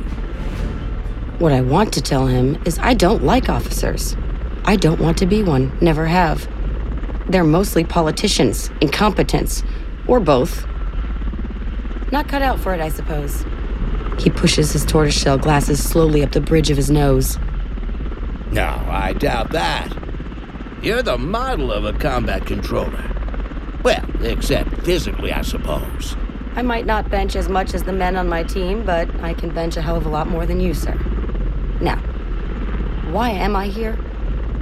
What 1.39 1.51
I 1.51 1.59
want 1.59 1.91
to 1.93 2.01
tell 2.01 2.27
him 2.27 2.61
is 2.65 2.79
I 2.79 2.93
don't 2.93 3.23
like 3.23 3.49
officers. 3.49 4.15
I 4.63 4.77
don't 4.77 5.01
want 5.01 5.17
to 5.17 5.25
be 5.25 5.43
one, 5.43 5.77
never 5.81 6.05
have. 6.05 6.47
They're 7.27 7.43
mostly 7.43 7.83
politicians, 7.83 8.69
incompetents, 8.79 9.61
or 10.07 10.21
both. 10.21 10.65
Not 12.11 12.29
cut 12.29 12.41
out 12.41 12.59
for 12.59 12.73
it, 12.73 12.79
I 12.79 12.87
suppose. 12.89 13.43
He 14.19 14.29
pushes 14.29 14.71
his 14.71 14.85
tortoiseshell 14.85 15.37
glasses 15.37 15.83
slowly 15.83 16.23
up 16.23 16.31
the 16.31 16.41
bridge 16.41 16.69
of 16.69 16.77
his 16.77 16.89
nose. 16.89 17.37
No, 18.51 18.85
I 18.89 19.13
doubt 19.13 19.51
that. 19.51 19.95
You're 20.81 21.01
the 21.01 21.17
model 21.17 21.71
of 21.71 21.85
a 21.85 21.93
combat 21.93 22.45
controller. 22.45 23.03
Well, 23.83 24.05
except 24.21 24.81
physically, 24.83 25.31
I 25.31 25.41
suppose. 25.41 26.15
I 26.55 26.61
might 26.61 26.85
not 26.85 27.09
bench 27.09 27.35
as 27.35 27.49
much 27.49 27.73
as 27.73 27.83
the 27.83 27.91
men 27.91 28.15
on 28.15 28.29
my 28.29 28.43
team, 28.43 28.85
but 28.85 29.09
I 29.21 29.33
can 29.33 29.49
bench 29.49 29.77
a 29.77 29.81
hell 29.81 29.97
of 29.97 30.05
a 30.05 30.09
lot 30.09 30.27
more 30.27 30.45
than 30.45 30.59
you, 30.59 30.73
sir. 30.73 30.93
Now, 31.81 31.97
why 33.11 33.29
am 33.31 33.55
I 33.55 33.67
here? 33.67 33.97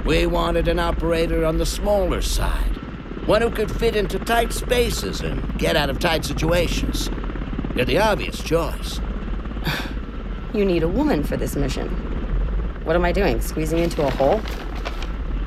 We 0.04 0.26
wanted 0.26 0.68
an 0.68 0.78
operator 0.78 1.44
on 1.44 1.58
the 1.58 1.66
smaller 1.66 2.20
side. 2.20 2.76
One 3.26 3.40
who 3.40 3.50
could 3.50 3.70
fit 3.70 3.96
into 3.96 4.18
tight 4.18 4.52
spaces 4.52 5.20
and 5.20 5.58
get 5.58 5.76
out 5.76 5.88
of 5.88 5.98
tight 5.98 6.24
situations. 6.24 7.08
You're 7.74 7.86
the 7.86 7.98
obvious 7.98 8.42
choice. 8.42 9.00
You 10.54 10.64
need 10.64 10.84
a 10.84 10.88
woman 10.88 11.24
for 11.24 11.36
this 11.36 11.56
mission. 11.56 11.88
What 12.84 12.94
am 12.94 13.04
I 13.04 13.10
doing? 13.10 13.40
Squeezing 13.40 13.80
into 13.80 14.06
a 14.06 14.10
hole? 14.10 14.40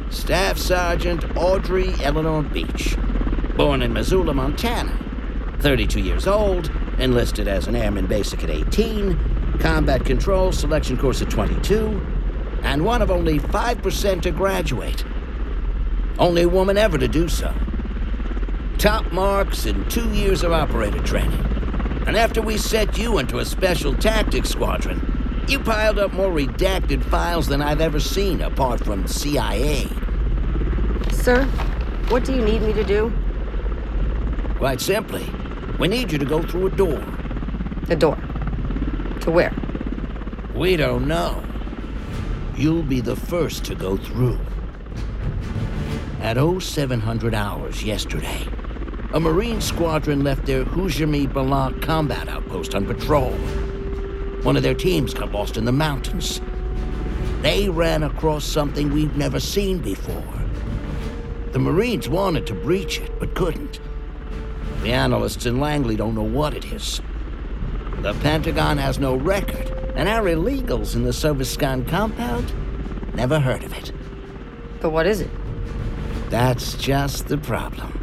Staff 0.10 0.58
Sergeant 0.58 1.24
Audrey 1.38 1.94
Eleanor 2.04 2.44
Beach. 2.44 2.98
Born 3.56 3.82
in 3.82 3.94
Missoula, 3.94 4.34
Montana. 4.34 4.98
32 5.60 6.02
years 6.02 6.28
old, 6.28 6.70
enlisted 7.00 7.48
as 7.48 7.68
an 7.68 7.76
airman 7.76 8.06
basic 8.06 8.44
at 8.44 8.50
18, 8.50 9.58
combat 9.60 10.06
control 10.06 10.52
selection 10.52 10.98
course 10.98 11.22
at 11.22 11.30
22, 11.30 12.06
and 12.64 12.84
one 12.84 13.02
of 13.02 13.10
only 13.10 13.40
5% 13.40 14.22
to 14.22 14.32
graduate. 14.32 15.06
Only 16.20 16.46
woman 16.46 16.78
ever 16.78 16.98
to 16.98 17.08
do 17.08 17.30
so. 17.30 17.54
Top 18.78 19.12
marks 19.12 19.66
in 19.66 19.88
two 19.90 20.12
years 20.14 20.44
of 20.44 20.52
operator 20.52 21.02
training. 21.02 21.57
And 22.08 22.16
after 22.16 22.42
we 22.42 22.56
set 22.58 22.98
you 22.98 23.18
into 23.18 23.40
a 23.40 23.46
special 23.46 23.94
tactics 23.94 24.50
squadron, 24.50 25.46
you 25.50 25.60
piled 25.60 26.00
up 26.00 26.14
more 26.14 26.32
redacted 26.32 27.04
files 27.04 27.48
than 27.48 27.62
I've 27.62 27.82
ever 27.82 28.00
seen 28.00 28.42
apart 28.42 28.82
from 28.84 29.06
CIA. 29.08 29.90
Sir, 31.12 31.44
what 32.08 32.24
do 32.24 32.34
you 32.34 32.42
need 32.42 32.62
me 32.62 32.72
to 32.72 32.84
do? 32.86 33.12
Quite 34.58 34.80
simply, 34.80 35.26
we 35.78 35.90
need 35.90 36.10
you 36.10 36.18
to 36.18 36.24
go 36.24 36.42
through 36.42 36.68
a 36.68 36.70
door. 36.70 37.04
A 37.90 37.96
door? 37.96 38.18
To 39.22 39.32
where? 39.32 39.54
We 40.56 40.78
don't 40.78 41.10
know. 41.10 41.44
You'll 42.56 42.84
be 42.84 43.02
the 43.02 43.18
first 43.18 43.66
to 43.66 43.76
go 43.76 43.98
through. 43.98 44.40
At 46.22 46.38
0700 46.38 47.36
hours 47.36 47.84
yesterday, 47.84 48.48
a 49.14 49.20
Marine 49.20 49.62
squadron 49.62 50.24
left 50.24 50.46
their 50.46 50.66
Hujami 50.66 51.32
Balak 51.32 51.82
combat 51.82 52.28
outpost 52.28 52.76
on 52.76 52.86
patrol. 52.86 53.32
One 54.44 54.58
of 54.58 54.64
their 54.64 54.74
teams 54.74 55.14
got 55.14 55.32
lost 55.32 55.56
in 55.56 55.64
the 55.64 55.72
mountains. 55.72 56.42
They 57.42 57.70
ran 57.70 58.04
across 58.04 58.44
something 58.44 58.92
we've 58.92 59.16
never 59.16 59.40
seen 59.40 59.80
before. 59.80 60.24
The 61.54 61.60
Marines 61.60 62.10
wanted 62.10 62.46
to 62.48 62.54
breach 62.54 63.00
it, 63.00 63.18
but 63.18 63.34
couldn't. 63.34 63.80
The 64.82 64.92
analysts 64.92 65.46
in 65.46 65.60
Langley 65.60 65.96
don't 65.96 66.14
know 66.14 66.22
what 66.22 66.54
it 66.54 66.66
is. 66.66 67.02
The 68.02 68.14
Pentagon 68.16 68.78
has 68.78 69.00
no 69.00 69.16
record, 69.16 69.70
and 69.96 70.10
our 70.10 70.26
illegals 70.26 70.96
in 70.96 71.04
the 71.04 71.12
Soviskan 71.12 71.88
compound 71.88 72.54
never 73.16 73.40
heard 73.40 73.64
of 73.64 73.74
it. 73.74 73.94
But 74.82 74.90
what 74.90 75.08
is 75.08 75.22
it? 75.22 75.32
That's 76.30 76.76
just 76.76 77.30
the 77.30 77.38
problem. 77.38 77.97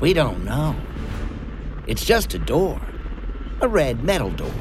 We 0.00 0.12
don't 0.12 0.44
know. 0.44 0.76
It's 1.86 2.04
just 2.04 2.34
a 2.34 2.38
door. 2.38 2.80
A 3.60 3.68
red 3.68 4.04
metal 4.04 4.30
door, 4.30 4.52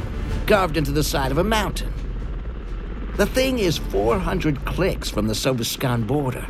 carved 0.48 0.78
into 0.78 0.92
the 0.92 1.04
side 1.04 1.32
of 1.32 1.38
a 1.38 1.44
mountain. 1.44 1.94
The 3.18 3.28
thing 3.28 3.60
is 3.60 3.78
400 3.78 4.66
clicks 4.66 5.10
from 5.10 5.28
the 5.28 5.34
Soviskan 5.34 6.08
border. 6.08 6.48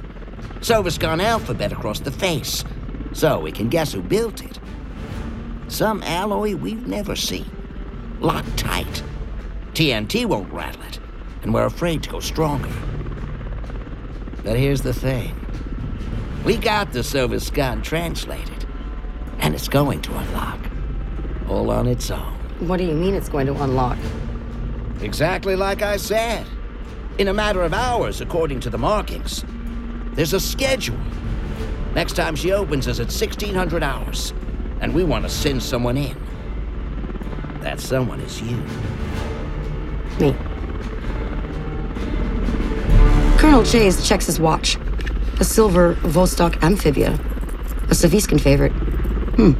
Soviskan 0.59 1.21
alphabet 1.21 1.71
across 1.71 1.99
the 1.99 2.11
face, 2.11 2.63
so 3.13 3.39
we 3.39 3.51
can 3.51 3.69
guess 3.69 3.91
who 3.91 4.01
built 4.01 4.43
it. 4.43 4.59
Some 5.67 6.01
alloy 6.03 6.55
we've 6.55 6.87
never 6.87 7.15
seen. 7.15 7.49
Locked 8.19 8.57
tight. 8.57 9.03
TNT 9.73 10.25
won't 10.25 10.51
rattle 10.51 10.83
it, 10.83 10.99
and 11.41 11.53
we're 11.53 11.65
afraid 11.65 12.03
to 12.03 12.09
go 12.09 12.19
stronger. 12.19 12.71
But 14.43 14.57
here's 14.57 14.81
the 14.81 14.93
thing. 14.93 15.35
We 16.45 16.55
got 16.55 16.93
the 16.93 16.99
Soviskan 16.99 17.83
translated, 17.83 18.65
and 19.47 19.55
it's 19.55 19.69
going 19.69 20.01
to 20.01 20.13
unlock. 20.13 20.59
All 21.47 21.71
on 21.71 21.87
its 21.87 22.11
own. 22.11 22.33
What 22.67 22.75
do 22.75 22.83
you 22.83 22.93
mean 22.93 23.15
it's 23.15 23.29
going 23.29 23.47
to 23.47 23.53
unlock? 23.63 23.97
Exactly 24.99 25.55
like 25.55 25.81
I 25.81 25.95
said. 25.95 26.45
In 27.17 27.29
a 27.29 27.33
matter 27.33 27.61
of 27.61 27.73
hours, 27.73 28.19
according 28.19 28.59
to 28.59 28.69
the 28.69 28.77
markings. 28.77 29.45
There's 30.15 30.33
a 30.33 30.39
schedule. 30.41 30.99
Next 31.95 32.17
time 32.17 32.35
she 32.35 32.51
opens 32.51 32.87
is 32.87 32.99
at 32.99 33.05
1600 33.05 33.83
hours, 33.83 34.33
and 34.81 34.93
we 34.93 35.05
want 35.05 35.23
to 35.23 35.29
send 35.29 35.63
someone 35.63 35.95
in. 35.95 36.17
That 37.61 37.79
someone 37.79 38.19
is 38.19 38.41
you. 38.41 38.57
Me. 40.19 40.35
Colonel 43.37 43.63
Chase 43.63 44.05
checks 44.05 44.25
his 44.25 44.41
watch. 44.41 44.75
A 45.39 45.45
silver 45.45 45.95
Vostok 46.01 46.61
amphibia. 46.61 47.13
A 47.83 47.93
Saviskin 47.93 48.41
favorite. 48.41 48.73
Hmm. 49.37 49.53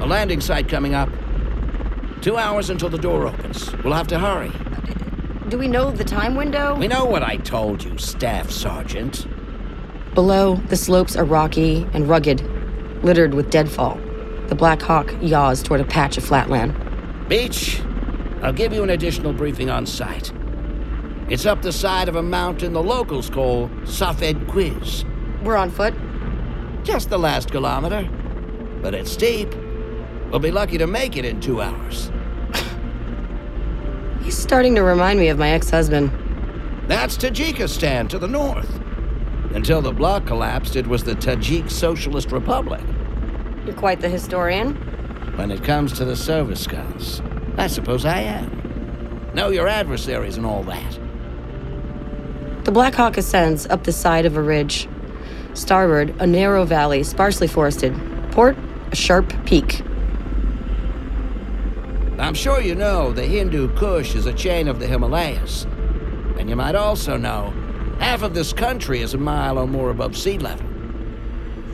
A 0.00 0.06
landing 0.06 0.40
site 0.40 0.68
coming 0.68 0.94
up. 0.94 1.08
Two 2.22 2.36
hours 2.36 2.70
until 2.70 2.88
the 2.88 2.96
door 2.96 3.26
opens. 3.26 3.72
We'll 3.82 3.92
have 3.92 4.06
to 4.06 4.20
hurry. 4.20 4.52
Do 5.48 5.58
we 5.58 5.66
know 5.66 5.90
the 5.90 6.04
time 6.04 6.36
window? 6.36 6.76
We 6.76 6.86
know 6.86 7.04
what 7.04 7.24
I 7.24 7.38
told 7.38 7.82
you, 7.82 7.98
Staff 7.98 8.52
Sergeant. 8.52 9.26
Below, 10.14 10.56
the 10.68 10.76
slopes 10.76 11.16
are 11.16 11.24
rocky 11.24 11.88
and 11.92 12.08
rugged, 12.08 12.40
littered 13.02 13.34
with 13.34 13.50
deadfall. 13.50 13.98
The 14.46 14.54
Black 14.54 14.80
Hawk 14.80 15.12
yaws 15.20 15.60
toward 15.60 15.80
a 15.80 15.84
patch 15.84 16.16
of 16.16 16.24
flatland. 16.24 16.72
Beach, 17.28 17.82
I'll 18.42 18.52
give 18.52 18.72
you 18.72 18.84
an 18.84 18.90
additional 18.90 19.32
briefing 19.32 19.70
on 19.70 19.86
site. 19.86 20.32
It's 21.28 21.46
up 21.46 21.62
the 21.62 21.72
side 21.72 22.08
of 22.08 22.14
a 22.14 22.22
mountain 22.22 22.74
the 22.74 22.82
locals 22.82 23.28
call 23.28 23.68
Safed 23.84 24.46
Quiz. 24.46 25.04
We're 25.42 25.56
on 25.56 25.72
foot? 25.72 25.94
Just 26.84 27.10
the 27.10 27.18
last 27.18 27.50
kilometer. 27.50 28.08
But 28.86 28.94
it's 28.94 29.10
steep. 29.10 29.52
We'll 30.30 30.38
be 30.38 30.52
lucky 30.52 30.78
to 30.78 30.86
make 30.86 31.16
it 31.16 31.24
in 31.24 31.40
two 31.40 31.60
hours. 31.60 32.08
He's 34.22 34.38
starting 34.38 34.76
to 34.76 34.84
remind 34.84 35.18
me 35.18 35.26
of 35.26 35.38
my 35.38 35.50
ex 35.50 35.70
husband. 35.70 36.12
That's 36.86 37.16
Tajikistan 37.16 38.08
to 38.10 38.18
the 38.20 38.28
north. 38.28 38.72
Until 39.56 39.82
the 39.82 39.90
bloc 39.90 40.24
collapsed, 40.24 40.76
it 40.76 40.86
was 40.86 41.02
the 41.02 41.16
Tajik 41.16 41.68
Socialist 41.68 42.30
Republic. 42.30 42.80
You're 43.64 43.74
quite 43.74 44.02
the 44.02 44.08
historian. 44.08 44.76
When 45.34 45.50
it 45.50 45.64
comes 45.64 45.92
to 45.94 46.04
the 46.04 46.14
service 46.14 46.64
guns, 46.68 47.20
I 47.56 47.66
suppose 47.66 48.04
I 48.04 48.20
am. 48.20 49.32
Know 49.34 49.48
your 49.48 49.66
adversaries 49.66 50.36
and 50.36 50.46
all 50.46 50.62
that. 50.62 50.98
The 52.62 52.70
Black 52.70 52.94
Hawk 52.94 53.16
ascends 53.16 53.66
up 53.66 53.82
the 53.82 53.90
side 53.90 54.26
of 54.26 54.36
a 54.36 54.42
ridge. 54.42 54.88
Starboard, 55.54 56.14
a 56.20 56.26
narrow 56.28 56.64
valley, 56.64 57.02
sparsely 57.02 57.48
forested. 57.48 57.92
Port, 58.30 58.56
a 58.90 58.96
sharp 58.96 59.32
peak. 59.46 59.82
I'm 62.18 62.34
sure 62.34 62.60
you 62.60 62.74
know 62.74 63.12
the 63.12 63.24
Hindu 63.24 63.74
Kush 63.76 64.14
is 64.14 64.26
a 64.26 64.32
chain 64.32 64.68
of 64.68 64.78
the 64.78 64.86
Himalayas. 64.86 65.66
And 66.38 66.48
you 66.48 66.56
might 66.56 66.74
also 66.74 67.16
know 67.16 67.52
half 67.98 68.22
of 68.22 68.34
this 68.34 68.52
country 68.52 69.00
is 69.00 69.14
a 69.14 69.18
mile 69.18 69.58
or 69.58 69.66
more 69.66 69.90
above 69.90 70.16
sea 70.16 70.38
level. 70.38 70.66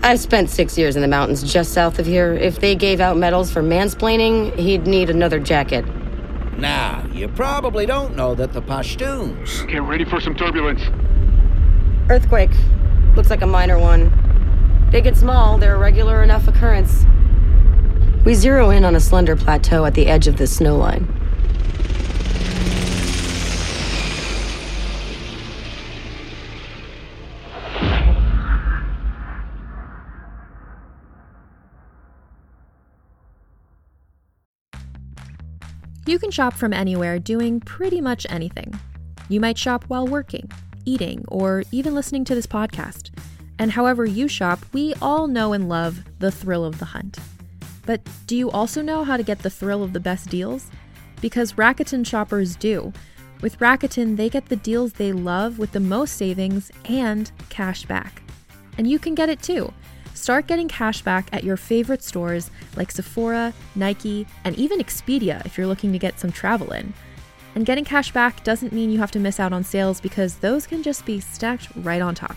I've 0.04 0.18
spent 0.18 0.50
six 0.50 0.76
years 0.76 0.96
in 0.96 1.02
the 1.02 1.08
mountains 1.08 1.44
just 1.44 1.72
south 1.72 2.00
of 2.00 2.06
here. 2.06 2.32
If 2.32 2.58
they 2.58 2.74
gave 2.74 3.00
out 3.00 3.16
medals 3.16 3.52
for 3.52 3.62
mansplaining, 3.62 4.56
he'd 4.58 4.84
need 4.84 5.10
another 5.10 5.38
jacket. 5.38 5.84
Now, 6.58 7.06
you 7.12 7.28
probably 7.28 7.86
don't 7.86 8.16
know 8.16 8.34
that 8.34 8.52
the 8.52 8.62
Pashtuns. 8.62 9.68
Get 9.68 9.82
ready 9.82 10.04
for 10.04 10.20
some 10.20 10.34
turbulence. 10.34 10.82
Earthquake. 12.10 12.50
Looks 13.14 13.30
like 13.30 13.42
a 13.42 13.46
minor 13.46 13.78
one. 13.78 14.10
Big 14.92 15.06
and 15.06 15.16
small, 15.16 15.56
they're 15.56 15.76
a 15.76 15.78
regular 15.78 16.22
enough 16.22 16.46
occurrence. 16.46 17.06
We 18.26 18.34
zero 18.34 18.68
in 18.68 18.84
on 18.84 18.94
a 18.94 19.00
slender 19.00 19.34
plateau 19.36 19.86
at 19.86 19.94
the 19.94 20.06
edge 20.06 20.26
of 20.26 20.36
the 20.36 20.46
snow 20.46 20.76
line. 20.76 21.08
You 36.04 36.18
can 36.18 36.30
shop 36.30 36.52
from 36.52 36.74
anywhere 36.74 37.18
doing 37.18 37.60
pretty 37.60 38.02
much 38.02 38.26
anything. 38.28 38.78
You 39.30 39.40
might 39.40 39.56
shop 39.56 39.86
while 39.88 40.06
working, 40.06 40.50
eating, 40.84 41.24
or 41.28 41.64
even 41.72 41.94
listening 41.94 42.26
to 42.26 42.34
this 42.34 42.46
podcast. 42.46 43.10
And 43.58 43.72
however 43.72 44.04
you 44.04 44.28
shop, 44.28 44.60
we 44.72 44.94
all 45.00 45.26
know 45.26 45.52
and 45.52 45.68
love 45.68 46.02
the 46.18 46.30
thrill 46.30 46.64
of 46.64 46.78
the 46.78 46.86
hunt. 46.86 47.18
But 47.84 48.00
do 48.26 48.36
you 48.36 48.50
also 48.50 48.82
know 48.82 49.04
how 49.04 49.16
to 49.16 49.22
get 49.22 49.40
the 49.40 49.50
thrill 49.50 49.82
of 49.82 49.92
the 49.92 50.00
best 50.00 50.28
deals? 50.28 50.70
Because 51.20 51.54
Rakuten 51.54 52.06
shoppers 52.06 52.56
do. 52.56 52.92
With 53.40 53.58
Rakuten, 53.58 54.16
they 54.16 54.28
get 54.28 54.46
the 54.46 54.56
deals 54.56 54.92
they 54.92 55.12
love 55.12 55.58
with 55.58 55.72
the 55.72 55.80
most 55.80 56.16
savings 56.16 56.70
and 56.84 57.30
cash 57.48 57.84
back. 57.86 58.22
And 58.78 58.88
you 58.88 58.98
can 58.98 59.14
get 59.14 59.28
it 59.28 59.42
too. 59.42 59.72
Start 60.14 60.46
getting 60.46 60.68
cash 60.68 61.02
back 61.02 61.28
at 61.32 61.42
your 61.42 61.56
favorite 61.56 62.02
stores 62.02 62.50
like 62.76 62.92
Sephora, 62.92 63.52
Nike, 63.74 64.26
and 64.44 64.56
even 64.56 64.78
Expedia 64.78 65.44
if 65.44 65.58
you're 65.58 65.66
looking 65.66 65.92
to 65.92 65.98
get 65.98 66.20
some 66.20 66.30
travel 66.30 66.72
in. 66.72 66.94
And 67.54 67.66
getting 67.66 67.84
cash 67.84 68.12
back 68.12 68.44
doesn't 68.44 68.72
mean 68.72 68.90
you 68.90 68.98
have 68.98 69.10
to 69.12 69.18
miss 69.18 69.40
out 69.40 69.52
on 69.52 69.64
sales 69.64 70.00
because 70.00 70.36
those 70.36 70.66
can 70.66 70.82
just 70.82 71.04
be 71.04 71.20
stacked 71.20 71.68
right 71.76 72.00
on 72.00 72.14
top. 72.14 72.36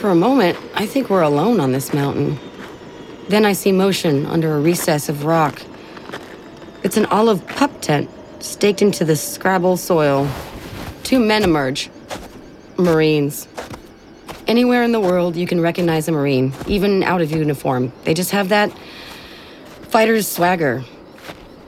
For 0.00 0.08
a 0.08 0.14
moment, 0.14 0.56
I 0.74 0.86
think 0.86 1.10
we're 1.10 1.20
alone 1.20 1.60
on 1.60 1.72
this 1.72 1.92
mountain. 1.92 2.38
Then 3.28 3.44
I 3.44 3.52
see 3.52 3.70
motion 3.70 4.24
under 4.24 4.56
a 4.56 4.58
recess 4.58 5.10
of 5.10 5.26
rock. 5.26 5.60
It's 6.82 6.96
an 6.96 7.04
olive 7.04 7.46
pup 7.46 7.82
tent 7.82 8.08
staked 8.38 8.80
into 8.80 9.04
the 9.04 9.14
scrabble 9.14 9.76
soil. 9.76 10.26
Two 11.02 11.20
men 11.20 11.42
emerge. 11.42 11.90
Marines. 12.78 13.46
Anywhere 14.46 14.84
in 14.84 14.92
the 14.92 15.00
world, 15.00 15.36
you 15.36 15.46
can 15.46 15.60
recognize 15.60 16.08
a 16.08 16.12
Marine, 16.12 16.54
even 16.66 17.02
out 17.02 17.20
of 17.20 17.30
uniform. 17.30 17.92
They 18.04 18.14
just 18.14 18.30
have 18.30 18.48
that 18.48 18.72
fighter's 19.82 20.26
swagger. 20.26 20.82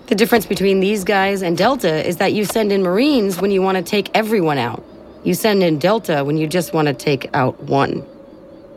The 0.07 0.15
difference 0.15 0.47
between 0.47 0.81
these 0.81 1.05
guys 1.05 1.43
and 1.43 1.55
Delta 1.55 2.03
is 2.09 2.17
that 2.17 2.33
you 2.33 2.47
send 2.47 2.73
in 2.73 2.83
Marines 2.83 3.43
when 3.43 3.51
you 3.51 3.61
want 3.61 3.77
to 3.77 3.83
take 3.83 4.11
everyone 4.15 4.57
out. 4.57 4.83
You 5.23 5.35
send 5.35 5.63
in 5.63 5.79
Delta 5.79 6.25
when 6.25 6.39
you 6.39 6.47
just 6.47 6.73
want 6.73 6.89
to 6.89 6.95
take 6.95 7.29
out 7.35 7.63
one. 7.65 8.07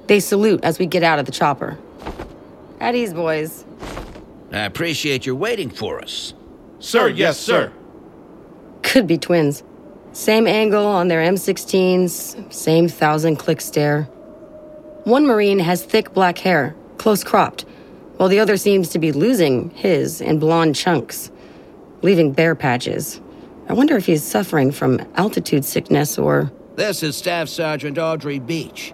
They 0.08 0.20
salute 0.20 0.63
as 0.63 0.80
we 0.80 0.86
get 0.86 1.04
out 1.04 1.20
of 1.20 1.26
the 1.26 1.32
chopper. 1.32 1.78
At 2.80 2.96
ease, 2.96 3.13
boys. 3.13 3.65
I 4.52 4.60
appreciate 4.60 5.26
your 5.26 5.36
waiting 5.36 5.70
for 5.70 6.00
us. 6.02 6.34
Sir, 6.80 7.04
oh, 7.04 7.08
yes, 7.08 7.39
sir. 7.39 7.72
Could 8.84 9.08
be 9.08 9.18
twins. 9.18 9.63
Same 10.12 10.48
angle 10.48 10.86
on 10.86 11.08
their 11.08 11.22
M16s, 11.22 12.54
same 12.54 12.88
thousand 12.88 13.36
click 13.36 13.60
stare. 13.60 14.04
One 15.04 15.26
Marine 15.26 15.60
has 15.60 15.84
thick 15.84 16.13
black 16.13 16.38
hair, 16.38 16.76
close 16.98 17.24
cropped, 17.24 17.65
while 18.18 18.30
the 18.30 18.39
other 18.39 18.56
seems 18.56 18.89
to 18.89 19.00
be 19.00 19.12
losing 19.12 19.72
his 19.72 20.22
in 20.22 20.39
blonde 20.39 20.76
chunks, 20.76 21.32
leaving 22.02 22.32
bare 22.32 22.56
patches. 22.56 23.20
I 23.68 23.74
wonder 23.74 23.98
if 23.98 24.06
he's 24.06 24.24
suffering 24.24 24.72
from 24.72 25.02
altitude 25.15 25.65
sickness 25.65 26.18
or. 26.18 26.52
This 26.76 27.04
is 27.04 27.18
Staff 27.18 27.50
Sergeant 27.50 27.98
Audrey 27.98 28.39
Beach. 28.39 28.94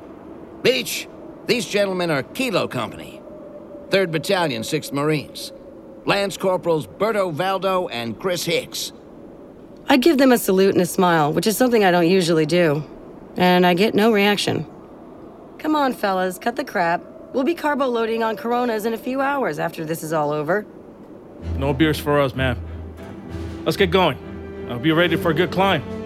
Beach, 0.64 1.08
these 1.48 1.66
gentlemen 1.66 2.12
are 2.12 2.22
Kilo 2.22 2.68
Company, 2.68 3.20
3rd 3.90 4.12
Battalion, 4.12 4.62
6th 4.62 4.92
Marines. 4.92 5.52
Lance 6.06 6.38
Corporals 6.38 6.88
Berto 6.88 7.34
Valdo 7.34 7.88
and 7.92 8.20
Chris 8.20 8.46
Hicks. 8.46 8.92
I 9.88 9.98
give 9.98 10.18
them 10.18 10.32
a 10.32 10.38
salute 10.38 10.74
and 10.74 10.82
a 10.82 10.86
smile, 10.86 11.34
which 11.34 11.46
is 11.46 11.58
something 11.58 11.84
I 11.84 11.92
don't 11.92 12.08
usually 12.08 12.46
do. 12.46 12.84
And 13.38 13.66
I 13.66 13.74
get 13.74 13.94
no 13.94 14.12
reaction. 14.12 14.66
Come 15.60 15.76
on, 15.76 15.94
fellas, 15.94 16.40
cut 16.40 16.56
the 16.56 16.64
crap. 16.64 17.04
We'll 17.34 17.44
be 17.44 17.56
carbo 17.56 17.88
loading 17.88 18.24
on 18.24 18.36
Coronas 18.36 18.86
in 18.86 18.94
a 18.94 18.98
few 18.98 19.22
hours 19.22 19.60
after 19.60 19.86
this 19.86 20.04
is 20.04 20.12
all 20.12 20.32
over. 20.32 20.66
No 21.58 21.74
beers 21.74 22.00
for 22.00 22.20
us, 22.20 22.36
man. 22.36 22.60
Let's 23.64 23.78
get 23.78 23.92
going. 23.92 24.18
I'll 24.70 24.80
be 24.80 24.92
ready 24.92 25.16
for 25.16 25.32
a 25.32 25.34
good 25.34 25.52
climb. 25.52 26.01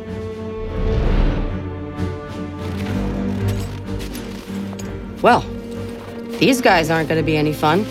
Well, 5.25 5.41
these 6.37 6.61
guys 6.61 6.91
aren't 6.91 7.09
going 7.09 7.19
to 7.19 7.25
be 7.25 7.35
any 7.35 7.51
fun. 7.51 7.83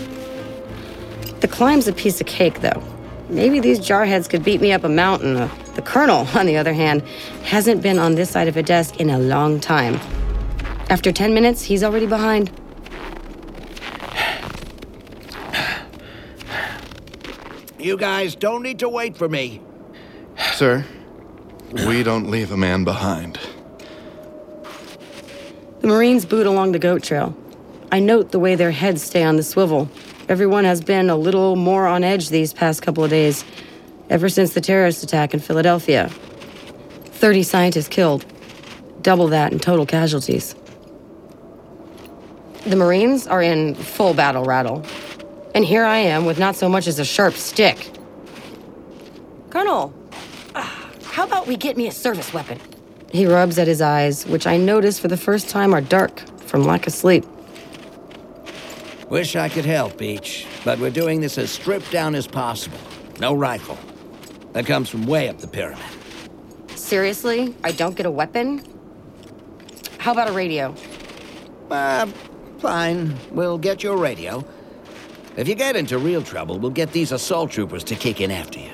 The 1.41 1.49
climb's 1.49 1.89
a 1.89 1.93
piece 1.93 2.21
of 2.21 2.29
cake, 2.29 2.61
though. 2.61 2.81
Maybe 3.29 3.59
these 3.59 3.81
jarheads 3.81 4.31
could 4.31 4.45
beat 4.45 4.61
me 4.61 4.71
up 4.71 4.85
a 4.85 4.89
mountain. 4.89 5.39
Uh, 5.39 5.49
the 5.75 5.83
colonel, 5.83 6.29
on 6.37 6.47
the 6.47 6.57
other 6.57 6.73
hand, 6.73 7.03
hasn't 7.43 7.83
been 7.83 7.99
on 7.99 8.15
this 8.15 8.31
side 8.31 8.47
of 8.47 8.57
a 8.57 8.63
desk 8.63 9.01
in 9.01 9.11
a 9.11 9.19
long 9.19 9.59
time. 9.59 9.97
After 10.91 11.11
10 11.11 11.35
minutes, 11.35 11.65
he's 11.65 11.83
already 11.83 12.07
behind. 12.07 12.53
You 17.81 17.97
guys 17.97 18.37
don't 18.37 18.63
need 18.63 18.79
to 18.79 18.89
wait 18.89 19.17
for 19.17 19.29
me. 19.29 19.61
Sir, 20.53 20.85
we 21.73 22.05
don't 22.05 22.31
leave 22.31 22.53
a 22.53 22.57
man 22.57 22.85
behind. 22.85 23.41
The 25.85 25.91
Marines 25.91 26.25
boot 26.25 26.47
along 26.47 26.73
the 26.73 26.79
goat 26.79 27.03
trail. 27.03 27.37
I 27.93 28.01
note 28.01 28.33
the 28.33 28.39
way 28.39 28.55
their 28.55 28.71
heads 28.71 29.03
stay 29.03 29.23
on 29.23 29.37
the 29.37 29.43
swivel. 29.43 29.87
Everyone 30.31 30.65
has 30.65 30.81
been 30.81 31.11
a 31.11 31.15
little 31.15 31.57
more 31.57 31.87
on 31.87 32.03
edge 32.03 32.31
these 32.31 32.55
past 32.55 32.81
couple 32.81 33.05
of 33.05 33.11
days, 33.11 33.45
ever 34.09 34.31
since 34.31 34.55
the 34.55 34.63
terrorist 34.63 35.05
attack 35.05 35.35
in 35.35 35.41
Philadelphia. 35.41 36.09
30 36.09 37.43
scientists 37.43 37.89
killed, 37.89 38.25
double 39.03 39.29
that 39.29 39.53
in 39.53 39.59
total 39.59 39.85
casualties. 39.85 40.55
The 42.65 42.77
Marines 42.77 43.27
are 43.27 43.43
in 43.43 43.75
full 43.75 44.15
battle 44.15 44.45
rattle. 44.45 44.87
And 45.55 45.67
here 45.67 45.85
I 45.85 45.99
am 45.99 46.25
with 46.25 46.39
not 46.39 46.57
so 46.57 46.67
much 46.67 46.87
as 46.87 46.99
a 46.99 47.05
sharp 47.05 47.35
stick. 47.35 47.91
Colonel, 49.51 49.93
ah, 50.55 50.91
how 51.03 51.25
about 51.25 51.47
we 51.47 51.59
get 51.59 51.77
me 51.77 51.89
a 51.89 51.93
service 51.93 52.33
weapon? 52.33 52.59
He 53.15 53.27
rubs 53.27 53.61
at 53.61 53.69
his 53.69 53.81
eyes, 53.81 54.27
which 54.27 54.45
I 54.45 54.57
notice 54.57 54.99
for 54.99 55.07
the 55.07 55.17
first 55.17 55.49
time 55.49 55.73
are 55.73 55.81
dark 55.81 56.19
from 56.49 56.65
lack 56.65 56.89
of 56.89 56.93
sleep. 56.93 57.25
Wish 59.09 59.37
I 59.37 59.49
could 59.49 59.65
help, 59.65 59.97
Beach, 59.97 60.49
but 60.65 60.81
we're 60.81 60.91
doing 60.91 61.21
this 61.21 61.39
as 61.39 61.53
stripped 61.53 61.93
down 61.93 62.17
as 62.17 62.27
possible. 62.27 62.77
No 63.21 63.33
rifle. 63.33 63.79
That 64.53 64.67
comes 64.67 64.89
from 64.89 65.07
way 65.07 65.29
up 65.29 65.39
the 65.39 65.47
pyramid. 65.47 65.79
Seriously? 66.75 67.55
I 67.63 67.71
don't 67.71 67.95
get 67.95 68.05
a 68.05 68.11
weapon? 68.11 68.65
How 69.99 70.11
about 70.11 70.29
a 70.29 70.33
radio? 70.33 70.75
Uh, 71.71 72.07
fine. 72.59 73.17
We'll 73.31 73.59
get 73.59 73.85
your 73.85 73.97
radio. 73.97 74.45
If 75.37 75.47
you 75.47 75.55
get 75.55 75.77
into 75.77 75.99
real 75.99 76.21
trouble, 76.21 76.59
we'll 76.59 76.73
get 76.73 76.91
these 76.91 77.13
assault 77.13 77.53
troopers 77.53 77.85
to 77.85 77.95
kick 77.95 78.21
in 78.21 78.33
after 78.33 78.59
you. 78.59 78.73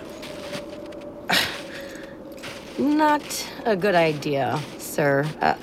Not 2.81 3.47
a 3.67 3.77
good 3.77 3.95
idea, 3.95 4.59
sir. 4.79 5.29
Uh, 5.43 5.55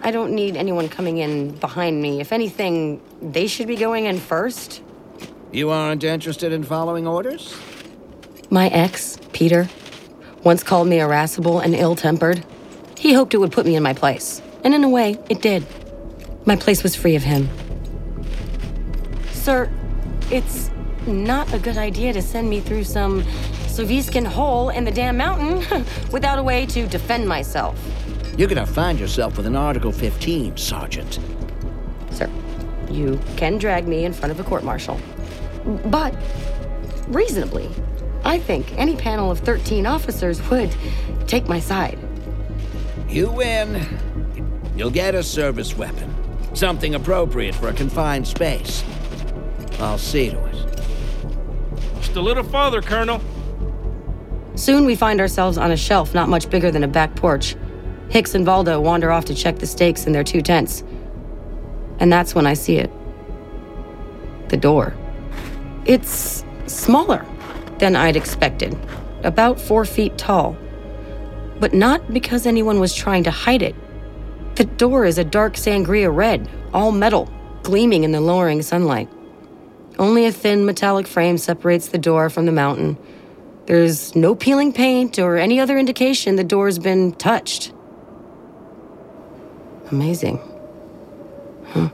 I 0.00 0.10
don't 0.10 0.32
need 0.32 0.56
anyone 0.56 0.88
coming 0.88 1.18
in 1.18 1.50
behind 1.50 2.00
me. 2.00 2.22
If 2.22 2.32
anything, 2.32 3.02
they 3.20 3.48
should 3.48 3.68
be 3.68 3.76
going 3.76 4.06
in 4.06 4.18
first. 4.18 4.82
You 5.52 5.68
aren't 5.68 6.02
interested 6.02 6.52
in 6.52 6.64
following 6.64 7.06
orders? 7.06 7.54
My 8.48 8.68
ex, 8.68 9.18
Peter, 9.34 9.68
once 10.42 10.62
called 10.62 10.88
me 10.88 11.00
irascible 11.00 11.60
and 11.60 11.74
ill 11.74 11.96
tempered. 11.96 12.42
He 12.98 13.12
hoped 13.12 13.34
it 13.34 13.38
would 13.38 13.52
put 13.52 13.66
me 13.66 13.76
in 13.76 13.82
my 13.82 13.92
place. 13.92 14.40
And 14.64 14.74
in 14.74 14.84
a 14.84 14.88
way, 14.88 15.18
it 15.28 15.42
did. 15.42 15.66
My 16.46 16.56
place 16.56 16.82
was 16.82 16.96
free 16.96 17.14
of 17.14 17.22
him. 17.22 17.50
Sir, 19.32 19.70
it's 20.30 20.70
not 21.06 21.52
a 21.52 21.58
good 21.58 21.76
idea 21.76 22.14
to 22.14 22.22
send 22.22 22.48
me 22.48 22.60
through 22.60 22.84
some 22.84 23.22
Soviskin 23.74 24.24
hole 24.24 24.68
in 24.68 24.84
the 24.84 24.90
damn 24.92 25.16
mountain 25.16 25.84
without 26.12 26.38
a 26.38 26.42
way 26.44 26.64
to 26.64 26.86
defend 26.86 27.28
myself. 27.28 27.76
You're 28.38 28.46
gonna 28.46 28.64
find 28.64 29.00
yourself 29.00 29.36
with 29.36 29.46
an 29.46 29.56
Article 29.56 29.90
15, 29.90 30.56
Sergeant. 30.56 31.18
Sir, 32.12 32.30
you 32.88 33.18
can 33.36 33.58
drag 33.58 33.88
me 33.88 34.04
in 34.04 34.12
front 34.12 34.30
of 34.30 34.38
a 34.38 34.44
court 34.44 34.62
martial. 34.62 35.00
But, 35.86 36.14
reasonably, 37.08 37.68
I 38.24 38.38
think 38.38 38.72
any 38.78 38.94
panel 38.94 39.28
of 39.28 39.40
13 39.40 39.86
officers 39.86 40.40
would 40.50 40.72
take 41.26 41.48
my 41.48 41.58
side. 41.58 41.98
You 43.08 43.28
win. 43.32 43.84
You'll 44.76 44.90
get 44.90 45.16
a 45.16 45.22
service 45.24 45.76
weapon. 45.76 46.14
Something 46.54 46.94
appropriate 46.94 47.56
for 47.56 47.70
a 47.70 47.72
confined 47.72 48.28
space. 48.28 48.84
I'll 49.80 49.98
see 49.98 50.30
to 50.30 50.44
it. 50.44 50.54
Just 51.96 52.14
a 52.14 52.20
little 52.20 52.44
farther, 52.44 52.80
Colonel. 52.80 53.20
Soon 54.56 54.84
we 54.84 54.94
find 54.94 55.20
ourselves 55.20 55.58
on 55.58 55.72
a 55.72 55.76
shelf 55.76 56.14
not 56.14 56.28
much 56.28 56.48
bigger 56.48 56.70
than 56.70 56.84
a 56.84 56.88
back 56.88 57.16
porch. 57.16 57.56
Hicks 58.08 58.34
and 58.34 58.46
Valdo 58.46 58.80
wander 58.80 59.10
off 59.10 59.24
to 59.26 59.34
check 59.34 59.58
the 59.58 59.66
stakes 59.66 60.06
in 60.06 60.12
their 60.12 60.22
two 60.22 60.42
tents. 60.42 60.84
And 61.98 62.12
that's 62.12 62.34
when 62.34 62.46
I 62.46 62.54
see 62.54 62.76
it. 62.76 62.90
The 64.48 64.56
door. 64.56 64.94
It's 65.86 66.44
smaller 66.66 67.26
than 67.78 67.96
I'd 67.96 68.16
expected, 68.16 68.78
about 69.24 69.60
four 69.60 69.84
feet 69.84 70.16
tall. 70.16 70.56
But 71.58 71.74
not 71.74 72.12
because 72.12 72.46
anyone 72.46 72.78
was 72.78 72.94
trying 72.94 73.24
to 73.24 73.30
hide 73.30 73.62
it. 73.62 73.74
The 74.54 74.64
door 74.64 75.04
is 75.04 75.18
a 75.18 75.24
dark 75.24 75.54
sangria 75.54 76.14
red, 76.14 76.48
all 76.72 76.92
metal, 76.92 77.28
gleaming 77.64 78.04
in 78.04 78.12
the 78.12 78.20
lowering 78.20 78.62
sunlight. 78.62 79.08
Only 79.98 80.26
a 80.26 80.32
thin 80.32 80.64
metallic 80.64 81.06
frame 81.06 81.38
separates 81.38 81.88
the 81.88 81.98
door 81.98 82.30
from 82.30 82.46
the 82.46 82.52
mountain. 82.52 82.96
There's 83.66 84.14
no 84.14 84.34
peeling 84.34 84.72
paint 84.72 85.18
or 85.18 85.36
any 85.36 85.58
other 85.58 85.78
indication 85.78 86.36
the 86.36 86.44
door's 86.44 86.78
been 86.78 87.12
touched. 87.12 87.72
Amazing. 89.90 90.38
Huh. 91.68 91.88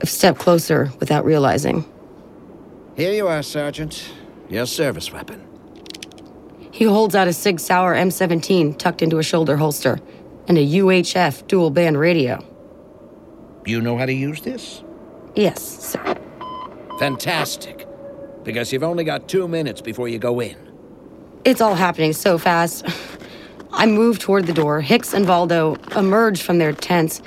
A 0.00 0.06
step 0.06 0.38
closer 0.38 0.90
without 0.98 1.24
realizing. 1.24 1.84
Here 2.96 3.12
you 3.12 3.28
are, 3.28 3.42
Sergeant. 3.42 4.10
Your 4.48 4.66
service 4.66 5.12
weapon. 5.12 5.42
He 6.70 6.84
holds 6.84 7.14
out 7.14 7.28
a 7.28 7.32
Sig 7.32 7.58
Sauer 7.58 7.94
M17 7.94 8.78
tucked 8.78 9.02
into 9.02 9.18
a 9.18 9.22
shoulder 9.22 9.56
holster 9.56 9.98
and 10.48 10.56
a 10.56 10.66
UHF 10.66 11.46
dual 11.48 11.70
band 11.70 11.98
radio. 11.98 12.44
You 13.64 13.80
know 13.80 13.96
how 13.98 14.06
to 14.06 14.12
use 14.12 14.42
this? 14.42 14.82
Yes, 15.34 15.62
sir. 15.62 16.16
Fantastic. 16.98 17.85
Because 18.46 18.72
you've 18.72 18.84
only 18.84 19.02
got 19.02 19.28
two 19.28 19.48
minutes 19.48 19.80
before 19.80 20.08
you 20.08 20.20
go 20.20 20.40
in. 20.40 20.56
It's 21.44 21.60
all 21.60 21.74
happening 21.74 22.12
so 22.12 22.38
fast. 22.38 22.86
I 23.72 23.86
move 23.86 24.20
toward 24.20 24.46
the 24.46 24.52
door. 24.52 24.80
Hicks 24.80 25.12
and 25.12 25.26
Valdo 25.26 25.76
emerge 25.96 26.40
from 26.40 26.58
their 26.58 26.72
tents. 26.72 27.20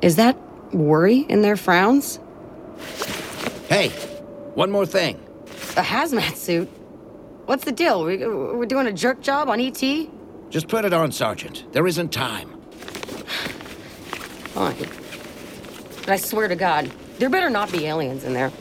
Is 0.00 0.16
that 0.16 0.38
worry 0.72 1.18
in 1.18 1.42
their 1.42 1.56
frowns? 1.56 2.20
Hey, 3.68 3.88
one 4.54 4.70
more 4.70 4.86
thing. 4.86 5.16
A 5.76 5.82
hazmat 5.82 6.36
suit? 6.36 6.68
What's 7.46 7.64
the 7.64 7.72
deal? 7.72 8.04
We, 8.04 8.18
we're 8.18 8.64
doing 8.64 8.86
a 8.86 8.92
jerk 8.92 9.20
job 9.20 9.48
on 9.48 9.60
ET? 9.60 9.82
Just 10.48 10.68
put 10.68 10.84
it 10.84 10.92
on, 10.92 11.10
Sergeant. 11.10 11.64
There 11.72 11.88
isn't 11.88 12.10
time. 12.10 12.48
Fine. 14.54 14.76
But 16.00 16.08
I 16.08 16.16
swear 16.16 16.46
to 16.46 16.56
God, 16.56 16.90
there 17.18 17.28
better 17.28 17.50
not 17.50 17.72
be 17.72 17.86
aliens 17.86 18.22
in 18.22 18.32
there. 18.32 18.52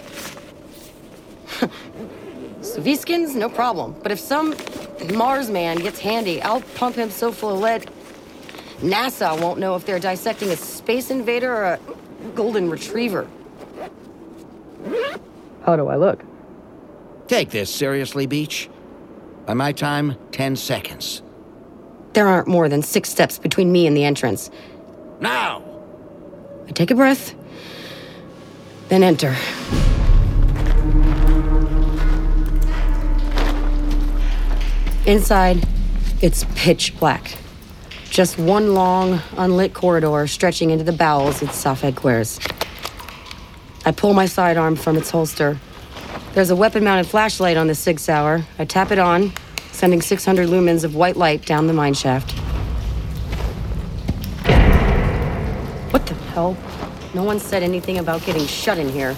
Soviskins, 2.62 3.36
no 3.36 3.50
problem. 3.50 3.96
But 4.04 4.12
if 4.12 4.20
some 4.20 4.56
Mars 5.14 5.50
man 5.50 5.78
gets 5.78 6.00
handy, 6.00 6.42
I'll 6.42 6.62
pump 6.62 6.96
him 6.96 7.10
so 7.10 7.32
full 7.32 7.52
of 7.52 7.60
lead. 7.60 7.90
NASA 8.80 9.40
won't 9.40 9.60
know 9.60 9.76
if 9.76 9.86
they're 9.86 10.00
dissecting 10.00 10.50
a 10.50 10.56
space 10.56 11.12
invader 11.12 11.54
or 11.54 11.64
a 11.66 11.80
golden 12.36 12.70
retriever. 12.70 13.28
How 15.66 15.76
do 15.76 15.88
I 15.88 15.96
look? 15.96 16.24
Take 17.28 17.52
this 17.52 17.74
seriously, 17.74 18.26
Beach. 18.26 18.70
By 19.46 19.54
my 19.54 19.72
time, 19.72 20.16
10 20.32 20.56
seconds. 20.56 21.22
There 22.14 22.28
aren't 22.28 22.48
more 22.48 22.68
than 22.68 22.82
six 22.82 23.10
steps 23.10 23.38
between 23.38 23.72
me 23.72 23.88
and 23.88 23.96
the 23.96 24.04
entrance. 24.04 24.50
Now! 25.20 25.64
I 26.68 26.72
take 26.72 26.92
a 26.92 26.96
breath, 26.96 27.36
then 28.90 29.04
enter. 29.04 29.36
Inside, 35.08 35.68
it's 36.22 36.46
pitch 36.54 36.98
black. 37.00 37.36
Just 38.12 38.38
one 38.38 38.76
long, 38.76 39.20
unlit 39.36 39.74
corridor 39.74 40.28
stretching 40.28 40.70
into 40.70 40.84
the 40.84 40.92
bowels 40.92 41.42
its 41.42 41.56
SOF 41.56 41.82
headquarters. 41.82 42.40
I 43.84 43.92
pull 43.94 44.14
my 44.14 44.28
sidearm 44.28 44.76
from 44.76 44.98
its 44.98 45.10
holster. 45.10 45.58
There's 46.34 46.52
a 46.52 46.56
weapon 46.56 46.84
mounted 46.84 47.08
flashlight 47.08 47.58
on 47.58 47.66
the 47.66 47.74
Sig 47.74 48.00
Sauer. 48.00 48.46
I 48.60 48.66
tap 48.66 48.92
it 48.92 49.00
on, 49.00 49.34
sending 49.72 50.02
600 50.02 50.48
lumens 50.48 50.84
of 50.84 50.94
white 50.94 51.18
light 51.18 51.48
down 51.48 51.66
the 51.66 51.74
mine 51.74 51.96
shaft. 51.96 52.32
What 55.92 56.06
the 56.06 56.14
hell? 56.34 56.56
No 57.16 57.24
one 57.24 57.40
said 57.40 57.64
anything 57.64 57.98
about 57.98 58.24
getting 58.24 58.46
shut 58.46 58.78
in 58.78 58.88
here. 58.88 59.16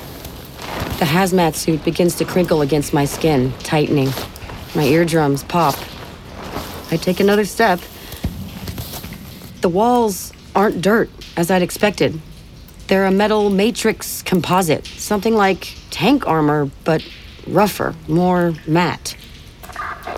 The 1.00 1.06
hazmat 1.06 1.56
suit 1.56 1.84
begins 1.84 2.16
to 2.16 2.26
crinkle 2.26 2.62
against 2.62 2.94
my 2.94 3.04
skin, 3.04 3.52
tightening. 3.60 4.14
My 4.76 4.84
eardrums 4.84 5.44
pop. 5.44 5.76
I 6.92 6.98
take 6.98 7.20
another 7.20 7.46
step. 7.46 7.80
The 9.62 9.70
walls 9.70 10.34
aren't 10.56 10.82
dirt, 10.82 11.10
as 11.38 11.52
I'd 11.52 11.62
expected. 11.62 12.20
They're 12.88 13.06
a 13.06 13.12
metal 13.12 13.50
matrix 13.50 14.22
composite, 14.24 14.86
something 14.86 15.36
like 15.36 15.76
tank 15.90 16.28
armor, 16.28 16.70
but 16.84 17.08
rougher, 17.48 17.96
more 18.08 18.54
matte. 18.68 19.16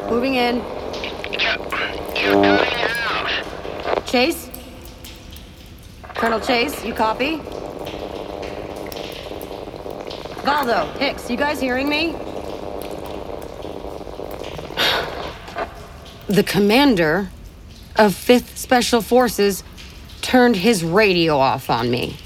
Moving 0.10 0.36
in. 0.36 0.58
You're 2.16 2.34
going 2.34 2.46
out. 2.46 4.08
Chase? 4.08 4.50
Colonel 6.16 6.40
Chase, 6.40 6.84
you 6.86 6.94
copy? 6.94 7.38
Valdo, 10.46 10.96
Hicks, 10.98 11.30
you 11.30 11.38
guys 11.38 11.60
hearing 11.60 11.90
me? 11.90 12.16
The 16.36 16.44
commander 16.44 17.30
of 17.96 18.14
5th 18.14 18.58
Special 18.58 19.02
Forces 19.02 19.64
turned 20.22 20.58
his 20.58 20.84
radio 20.84 21.38
off 21.38 21.70
on 21.70 21.90
me. 21.90 22.18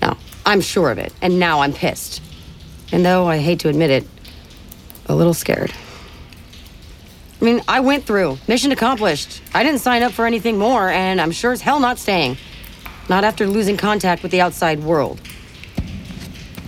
Now, 0.00 0.16
I'm 0.44 0.60
sure 0.60 0.90
of 0.90 0.98
it, 0.98 1.12
and 1.20 1.40
now 1.40 1.62
I'm 1.62 1.72
pissed. 1.72 2.22
And 2.92 3.04
though 3.04 3.26
I 3.26 3.38
hate 3.38 3.60
to 3.60 3.68
admit 3.68 3.90
it, 3.90 4.06
a 5.06 5.16
little 5.16 5.34
scared. 5.34 5.72
I 7.40 7.44
mean, 7.44 7.60
I 7.66 7.80
went 7.80 8.04
through. 8.04 8.38
Mission 8.46 8.70
accomplished. 8.70 9.42
I 9.52 9.64
didn't 9.64 9.80
sign 9.80 10.04
up 10.04 10.12
for 10.12 10.24
anything 10.24 10.56
more, 10.56 10.88
and 10.88 11.20
I'm 11.20 11.32
sure 11.32 11.50
as 11.50 11.60
hell 11.60 11.80
not 11.80 11.98
staying. 11.98 12.38
Not 13.08 13.24
after 13.24 13.46
losing 13.46 13.76
contact 13.76 14.22
with 14.22 14.30
the 14.30 14.40
outside 14.40 14.80
world. 14.80 15.20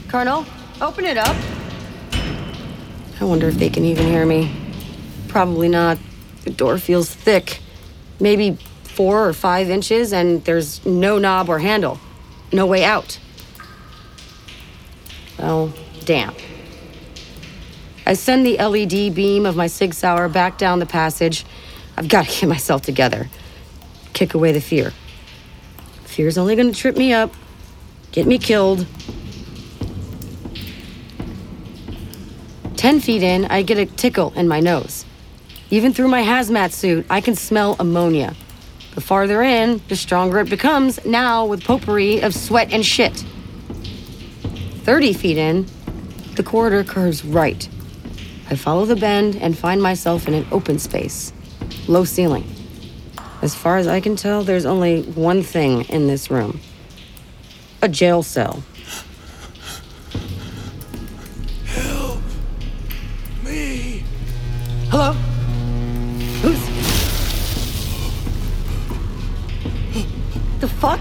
Colonel, 0.09 0.44
open 0.81 1.04
it 1.04 1.16
up. 1.16 1.37
I 3.20 3.24
wonder 3.24 3.48
if 3.48 3.54
they 3.54 3.70
can 3.70 3.85
even 3.85 4.07
hear 4.07 4.26
me. 4.26 4.54
Probably 5.28 5.68
not. 5.68 5.98
The 6.48 6.54
door 6.54 6.78
feels 6.78 7.14
thick. 7.14 7.61
Maybe 8.20 8.56
four 8.84 9.28
or 9.28 9.34
five 9.34 9.68
inches, 9.68 10.14
and 10.14 10.42
there's 10.46 10.82
no 10.87 11.18
knob 11.18 11.50
or 11.50 11.58
handle. 11.58 12.00
No 12.54 12.64
way 12.64 12.84
out. 12.84 13.18
Well, 15.38 15.74
damn. 16.06 16.34
I 18.06 18.14
send 18.14 18.46
the 18.46 18.56
LED 18.56 19.14
beam 19.14 19.44
of 19.44 19.56
my 19.56 19.66
Sig 19.66 19.92
Sauer 19.92 20.30
back 20.30 20.56
down 20.56 20.78
the 20.78 20.87
passage. 20.87 21.44
I've 21.98 22.08
got 22.08 22.24
to 22.24 22.30
get 22.40 22.48
myself 22.48 22.80
together. 22.80 23.28
Kick 24.14 24.32
away 24.32 24.52
the 24.52 24.62
fear. 24.62 24.94
Fear's 26.06 26.38
only 26.38 26.56
gonna 26.56 26.72
trip 26.72 26.96
me 26.96 27.12
up, 27.12 27.34
get 28.11 28.26
me 28.26 28.38
killed. 28.38 28.87
Ten 32.76 33.00
feet 33.00 33.22
in, 33.22 33.44
I 33.44 33.61
get 33.61 33.76
a 33.76 33.84
tickle 33.84 34.32
in 34.34 34.48
my 34.48 34.61
nose. 34.61 35.04
Even 35.70 35.92
through 35.92 36.09
my 36.09 36.22
hazmat 36.22 36.72
suit, 36.72 37.04
I 37.11 37.20
can 37.20 37.35
smell 37.35 37.76
ammonia. 37.78 38.35
The 38.94 39.02
farther 39.02 39.42
in, 39.42 39.83
the 39.88 39.96
stronger 39.96 40.38
it 40.38 40.48
becomes, 40.48 41.04
now 41.04 41.44
with 41.44 41.62
potpourri 41.62 42.20
of 42.22 42.35
sweat 42.35 42.72
and 42.72 42.85
shit. 42.85 43.24
30 44.85 45.12
feet 45.12 45.37
in, 45.37 45.66
the 46.37 46.42
corridor 46.42 46.85
curves 46.85 47.22
right. 47.22 47.68
I 48.48 48.57
follow 48.57 48.87
the 48.87 48.96
bend 48.96 49.37
and 49.37 49.59
find 49.59 49.83
myself 49.83 50.26
in 50.26 50.33
an 50.33 50.46
open 50.50 50.78
space, 50.78 51.35
low 51.87 52.04
ceiling. 52.04 52.50
As 53.42 53.54
far 53.54 53.76
as 53.76 53.87
I 53.87 54.00
can 54.00 54.16
tell, 54.16 54.42
there's 54.42 54.64
only 54.64 55.02
one 55.02 55.42
thing 55.42 55.85
in 55.90 56.07
this 56.07 56.31
room 56.31 56.61
a 57.83 57.88
jail 57.88 58.22
cell. 58.22 58.62
Help 61.66 62.20
me. 63.44 64.02
Hello? 64.90 65.14
Fuck? 70.78 71.00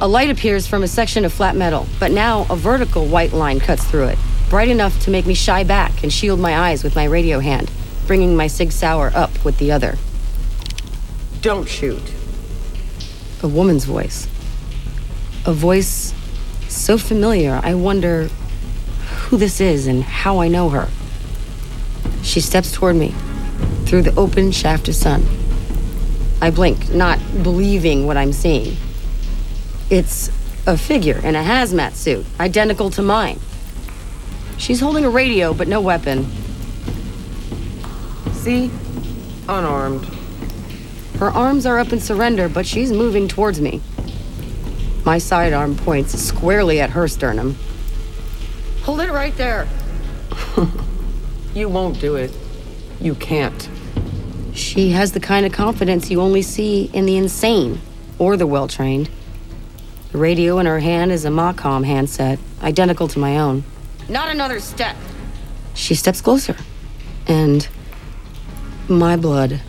A 0.00 0.08
light 0.08 0.30
appears 0.30 0.66
from 0.66 0.82
a 0.82 0.88
section 0.88 1.24
of 1.24 1.32
flat 1.32 1.56
metal, 1.56 1.86
but 1.98 2.10
now 2.10 2.46
a 2.48 2.56
vertical 2.56 3.06
white 3.06 3.32
line 3.32 3.60
cuts 3.60 3.84
through 3.84 4.06
it, 4.06 4.18
bright 4.48 4.68
enough 4.68 4.98
to 5.04 5.10
make 5.10 5.26
me 5.26 5.34
shy 5.34 5.64
back 5.64 6.02
and 6.02 6.12
shield 6.12 6.40
my 6.40 6.56
eyes 6.56 6.82
with 6.82 6.96
my 6.96 7.04
radio 7.04 7.40
hand, 7.40 7.70
bringing 8.06 8.36
my 8.36 8.46
Sig 8.46 8.72
Sauer 8.72 9.12
up 9.14 9.44
with 9.44 9.58
the 9.58 9.72
other. 9.72 9.98
Don't 11.42 11.68
shoot. 11.68 12.02
A 13.42 13.48
woman's 13.48 13.84
voice. 13.84 14.26
A 15.44 15.52
voice 15.52 16.14
so 16.68 16.96
familiar, 16.96 17.60
I 17.62 17.74
wonder 17.74 18.30
who 19.24 19.36
this 19.36 19.60
is 19.60 19.86
and 19.86 20.02
how 20.02 20.38
I 20.38 20.48
know 20.48 20.68
her. 20.68 20.88
She 22.22 22.40
steps 22.40 22.72
toward 22.72 22.96
me 22.96 23.14
through 23.84 24.02
the 24.02 24.14
open 24.14 24.52
shaft 24.52 24.88
of 24.88 24.94
sun. 24.94 25.39
I 26.40 26.50
blink, 26.50 26.90
not 26.90 27.18
believing 27.42 28.06
what 28.06 28.16
I'm 28.16 28.32
seeing. 28.32 28.76
It's 29.90 30.28
a 30.66 30.76
figure 30.78 31.18
in 31.18 31.34
a 31.36 31.42
hazmat 31.42 31.92
suit, 31.92 32.24
identical 32.38 32.90
to 32.90 33.02
mine. 33.02 33.38
She's 34.56 34.80
holding 34.80 35.04
a 35.04 35.10
radio, 35.10 35.52
but 35.52 35.68
no 35.68 35.80
weapon. 35.80 36.26
See? 38.32 38.70
Unarmed. 39.48 40.06
Her 41.18 41.28
arms 41.30 41.66
are 41.66 41.78
up 41.78 41.92
in 41.92 42.00
surrender, 42.00 42.48
but 42.48 42.66
she's 42.66 42.92
moving 42.92 43.28
towards 43.28 43.60
me. 43.60 43.80
My 45.04 45.18
sidearm 45.18 45.76
points 45.76 46.18
squarely 46.18 46.80
at 46.80 46.90
her 46.90 47.08
sternum. 47.08 47.56
Hold 48.82 49.00
it 49.00 49.10
right 49.10 49.36
there. 49.36 49.68
you 51.54 51.68
won't 51.68 52.00
do 52.00 52.16
it. 52.16 52.30
You 53.00 53.14
can't. 53.14 53.68
She 54.70 54.90
has 54.90 55.10
the 55.10 55.18
kind 55.18 55.44
of 55.44 55.50
confidence 55.50 56.12
you 56.12 56.20
only 56.20 56.42
see 56.42 56.88
in 56.92 57.04
the 57.04 57.16
insane 57.16 57.80
or 58.20 58.36
the 58.36 58.46
well 58.46 58.68
trained. 58.68 59.10
The 60.12 60.18
radio 60.18 60.60
in 60.60 60.66
her 60.66 60.78
hand 60.78 61.10
is 61.10 61.24
a 61.24 61.28
Macom 61.28 61.82
handset, 61.82 62.38
identical 62.62 63.08
to 63.08 63.18
my 63.18 63.36
own. 63.36 63.64
Not 64.08 64.28
another 64.28 64.60
step. 64.60 64.94
She 65.74 65.96
steps 65.96 66.20
closer, 66.20 66.56
and 67.26 67.66
my 68.88 69.16
blood 69.16 69.60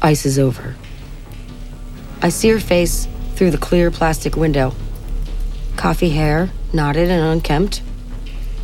ices 0.00 0.38
over. 0.38 0.74
I 2.22 2.30
see 2.30 2.48
her 2.48 2.60
face 2.60 3.08
through 3.34 3.50
the 3.50 3.58
clear 3.58 3.90
plastic 3.90 4.36
window. 4.36 4.72
Coffee 5.76 6.08
hair, 6.08 6.48
knotted 6.72 7.10
and 7.10 7.22
unkempt. 7.22 7.82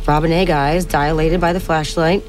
Robin 0.07 0.31
egg 0.31 0.49
eyes 0.49 0.85
dilated 0.85 1.39
by 1.39 1.53
the 1.53 1.59
flashlight. 1.59 2.23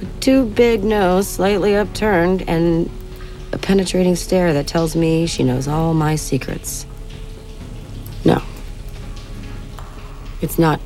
A 0.00 0.04
too 0.20 0.44
big 0.44 0.84
nose 0.84 1.26
slightly 1.26 1.74
upturned, 1.74 2.46
and 2.48 2.90
a 3.52 3.58
penetrating 3.58 4.16
stare 4.16 4.52
that 4.52 4.66
tells 4.66 4.94
me 4.94 5.26
she 5.26 5.42
knows 5.42 5.66
all 5.66 5.94
my 5.94 6.16
secrets. 6.16 6.84
No. 8.24 8.42
It's 10.42 10.58
not 10.58 10.80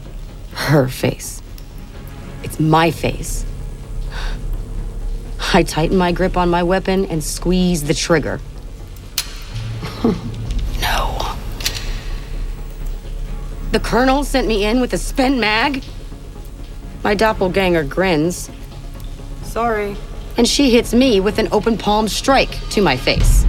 her 0.52 0.86
face. 0.86 1.42
It's 2.44 2.60
my 2.60 2.90
face. 2.90 3.44
I 5.52 5.64
tighten 5.64 5.96
my 5.96 6.12
grip 6.12 6.36
on 6.36 6.48
my 6.48 6.62
weapon 6.62 7.06
and 7.06 7.24
squeeze 7.24 7.82
the 7.82 7.94
trigger. 7.94 8.40
no. 10.80 11.36
The 13.72 13.80
colonel 13.80 14.22
sent 14.22 14.46
me 14.46 14.64
in 14.64 14.80
with 14.80 14.92
a 14.92 14.98
spent 14.98 15.38
mag? 15.38 15.82
My 17.02 17.16
doppelganger 17.16 17.82
grins. 17.82 18.48
Sorry. 19.50 19.96
And 20.36 20.46
she 20.46 20.70
hits 20.70 20.94
me 20.94 21.18
with 21.18 21.40
an 21.40 21.48
open 21.50 21.76
palm 21.76 22.06
strike 22.06 22.56
to 22.70 22.80
my 22.80 22.96
face. 22.96 23.44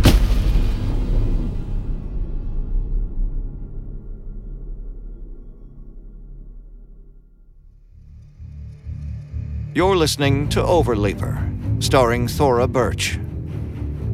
You're 9.75 9.95
listening 9.95 10.49
to 10.49 10.59
Overleaper, 10.59 11.83
starring 11.83 12.27
Thora 12.27 12.67
Birch. 12.67 13.19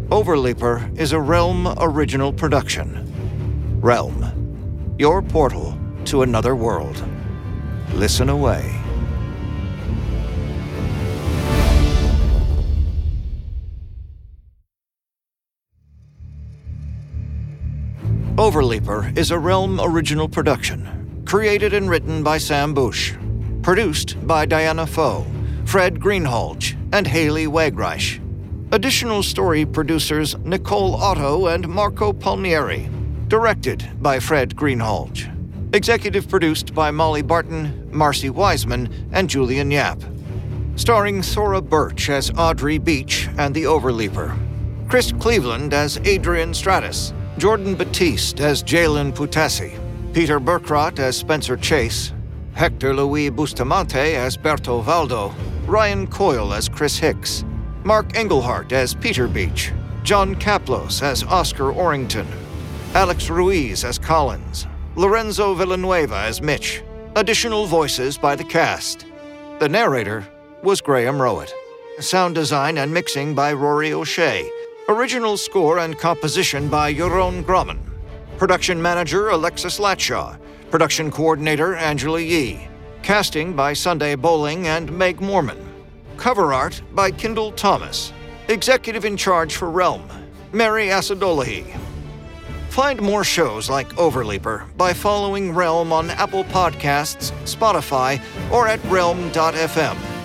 Overleaper 0.10 0.98
is 1.00 1.14
a 1.14 1.20
Realm 1.22 1.74
original 1.80 2.34
production. 2.34 3.80
Realm, 3.80 4.96
your 5.00 5.22
portal 5.22 5.78
to 6.04 6.24
another 6.24 6.54
world. 6.54 7.02
Listen 7.94 8.28
away. 8.28 8.77
Overleaper 18.48 19.18
is 19.18 19.32
a 19.32 19.38
Realm 19.38 19.78
original 19.82 20.30
production, 20.30 21.22
created 21.26 21.74
and 21.74 21.90
written 21.90 22.24
by 22.24 22.38
Sam 22.38 22.74
Bush, 22.74 23.14
produced 23.62 24.16
by 24.26 24.46
Diana 24.46 24.88
Pho, 24.88 25.26
Fred 25.66 26.00
Greenhalgh, 26.00 26.74
and 26.94 27.06
Haley 27.06 27.46
Wagreich. 27.46 28.22
Additional 28.72 29.22
story 29.22 29.66
producers 29.66 30.38
Nicole 30.46 30.96
Otto 30.96 31.48
and 31.48 31.68
Marco 31.68 32.14
Palmieri. 32.14 32.90
Directed 33.28 33.86
by 34.02 34.18
Fred 34.18 34.56
Greenhalgh. 34.56 35.28
Executive 35.76 36.30
produced 36.30 36.74
by 36.74 36.90
Molly 36.90 37.24
Barton, 37.24 37.90
Marcy 37.92 38.30
Wiseman, 38.30 39.10
and 39.12 39.30
Julian 39.30 39.72
Yap. 39.72 40.02
Starring 40.78 41.22
Thora 41.22 41.62
Birch 41.62 42.10
as 42.10 42.32
Audrey 42.38 42.78
Beach 42.78 43.28
and 43.38 43.54
the 43.54 43.64
Overleaper. 43.66 44.40
Chris 44.88 45.12
Cleveland 45.20 45.74
as 45.74 45.98
Adrian 46.06 46.54
Stratus. 46.54 47.12
Jordan 47.38 47.76
Batiste 47.76 48.40
as 48.40 48.64
Jalen 48.64 49.14
Putassi. 49.14 49.78
Peter 50.12 50.40
Berkrot 50.40 50.98
as 50.98 51.16
Spencer 51.16 51.56
Chase. 51.56 52.12
Hector 52.54 52.96
Louis 52.96 53.30
Bustamante 53.30 54.16
as 54.16 54.36
Berto 54.36 54.84
Valdo. 54.84 55.32
Ryan 55.68 56.08
Coyle 56.08 56.52
as 56.52 56.68
Chris 56.68 56.98
Hicks. 56.98 57.46
Mark 57.84 58.14
Engelhart 58.14 58.72
as 58.72 58.96
Peter 58.96 59.28
Beach. 59.28 59.72
John 60.02 60.34
Kaplos 60.34 61.04
as 61.04 61.24
Oscar 61.26 61.72
Orrington. 61.72 62.26
Alex 62.96 63.30
Ruiz 63.30 63.84
as 63.84 64.00
Collins. 64.00 64.66
Lorenzo 64.96 65.54
Villanueva 65.54 66.18
as 66.22 66.42
Mitch. 66.42 66.82
Additional 67.16 67.68
voices 67.68 68.18
by 68.18 68.36
the 68.36 68.44
cast. 68.44 69.06
The 69.60 69.70
narrator 69.70 70.28
was 70.64 70.82
Graham 70.82 71.22
Rowett. 71.22 71.54
Sound 72.00 72.34
design 72.34 72.80
and 72.80 72.92
mixing 72.92 73.36
by 73.36 73.54
Rory 73.54 73.94
O'Shea. 73.94 74.50
Original 74.90 75.36
score 75.36 75.80
and 75.80 76.00
composition 76.00 76.70
by 76.70 76.94
Jeroen 76.94 77.44
Grommen. 77.44 77.78
Production 78.38 78.82
manager 78.82 79.32
Alexis 79.32 79.80
Latshaw. 79.82 80.40
Production 80.72 81.12
coordinator 81.12 81.76
Angela 81.76 82.22
Yee. 82.22 82.66
Casting 83.04 83.54
by 83.54 83.74
Sunday 83.74 84.16
Boling 84.16 84.68
and 84.68 84.90
Meg 84.90 85.20
Morman. 85.20 85.58
Cover 86.16 86.54
art 86.54 86.82
by 86.94 87.12
Kendall 87.12 87.52
Thomas. 87.52 88.14
Executive 88.48 89.04
in 89.04 89.18
charge 89.18 89.58
for 89.58 89.70
Realm, 89.70 90.08
Mary 90.54 90.88
Asadolahi. 90.88 91.78
Find 92.70 93.02
more 93.02 93.26
shows 93.26 93.70
like 93.70 93.90
Overleaper 93.96 94.74
by 94.78 94.94
following 94.94 95.54
Realm 95.54 95.92
on 95.92 96.12
Apple 96.12 96.46
Podcasts, 96.46 97.34
Spotify, 97.44 98.22
or 98.54 98.70
at 98.70 98.82
realm.fm. 98.86 100.17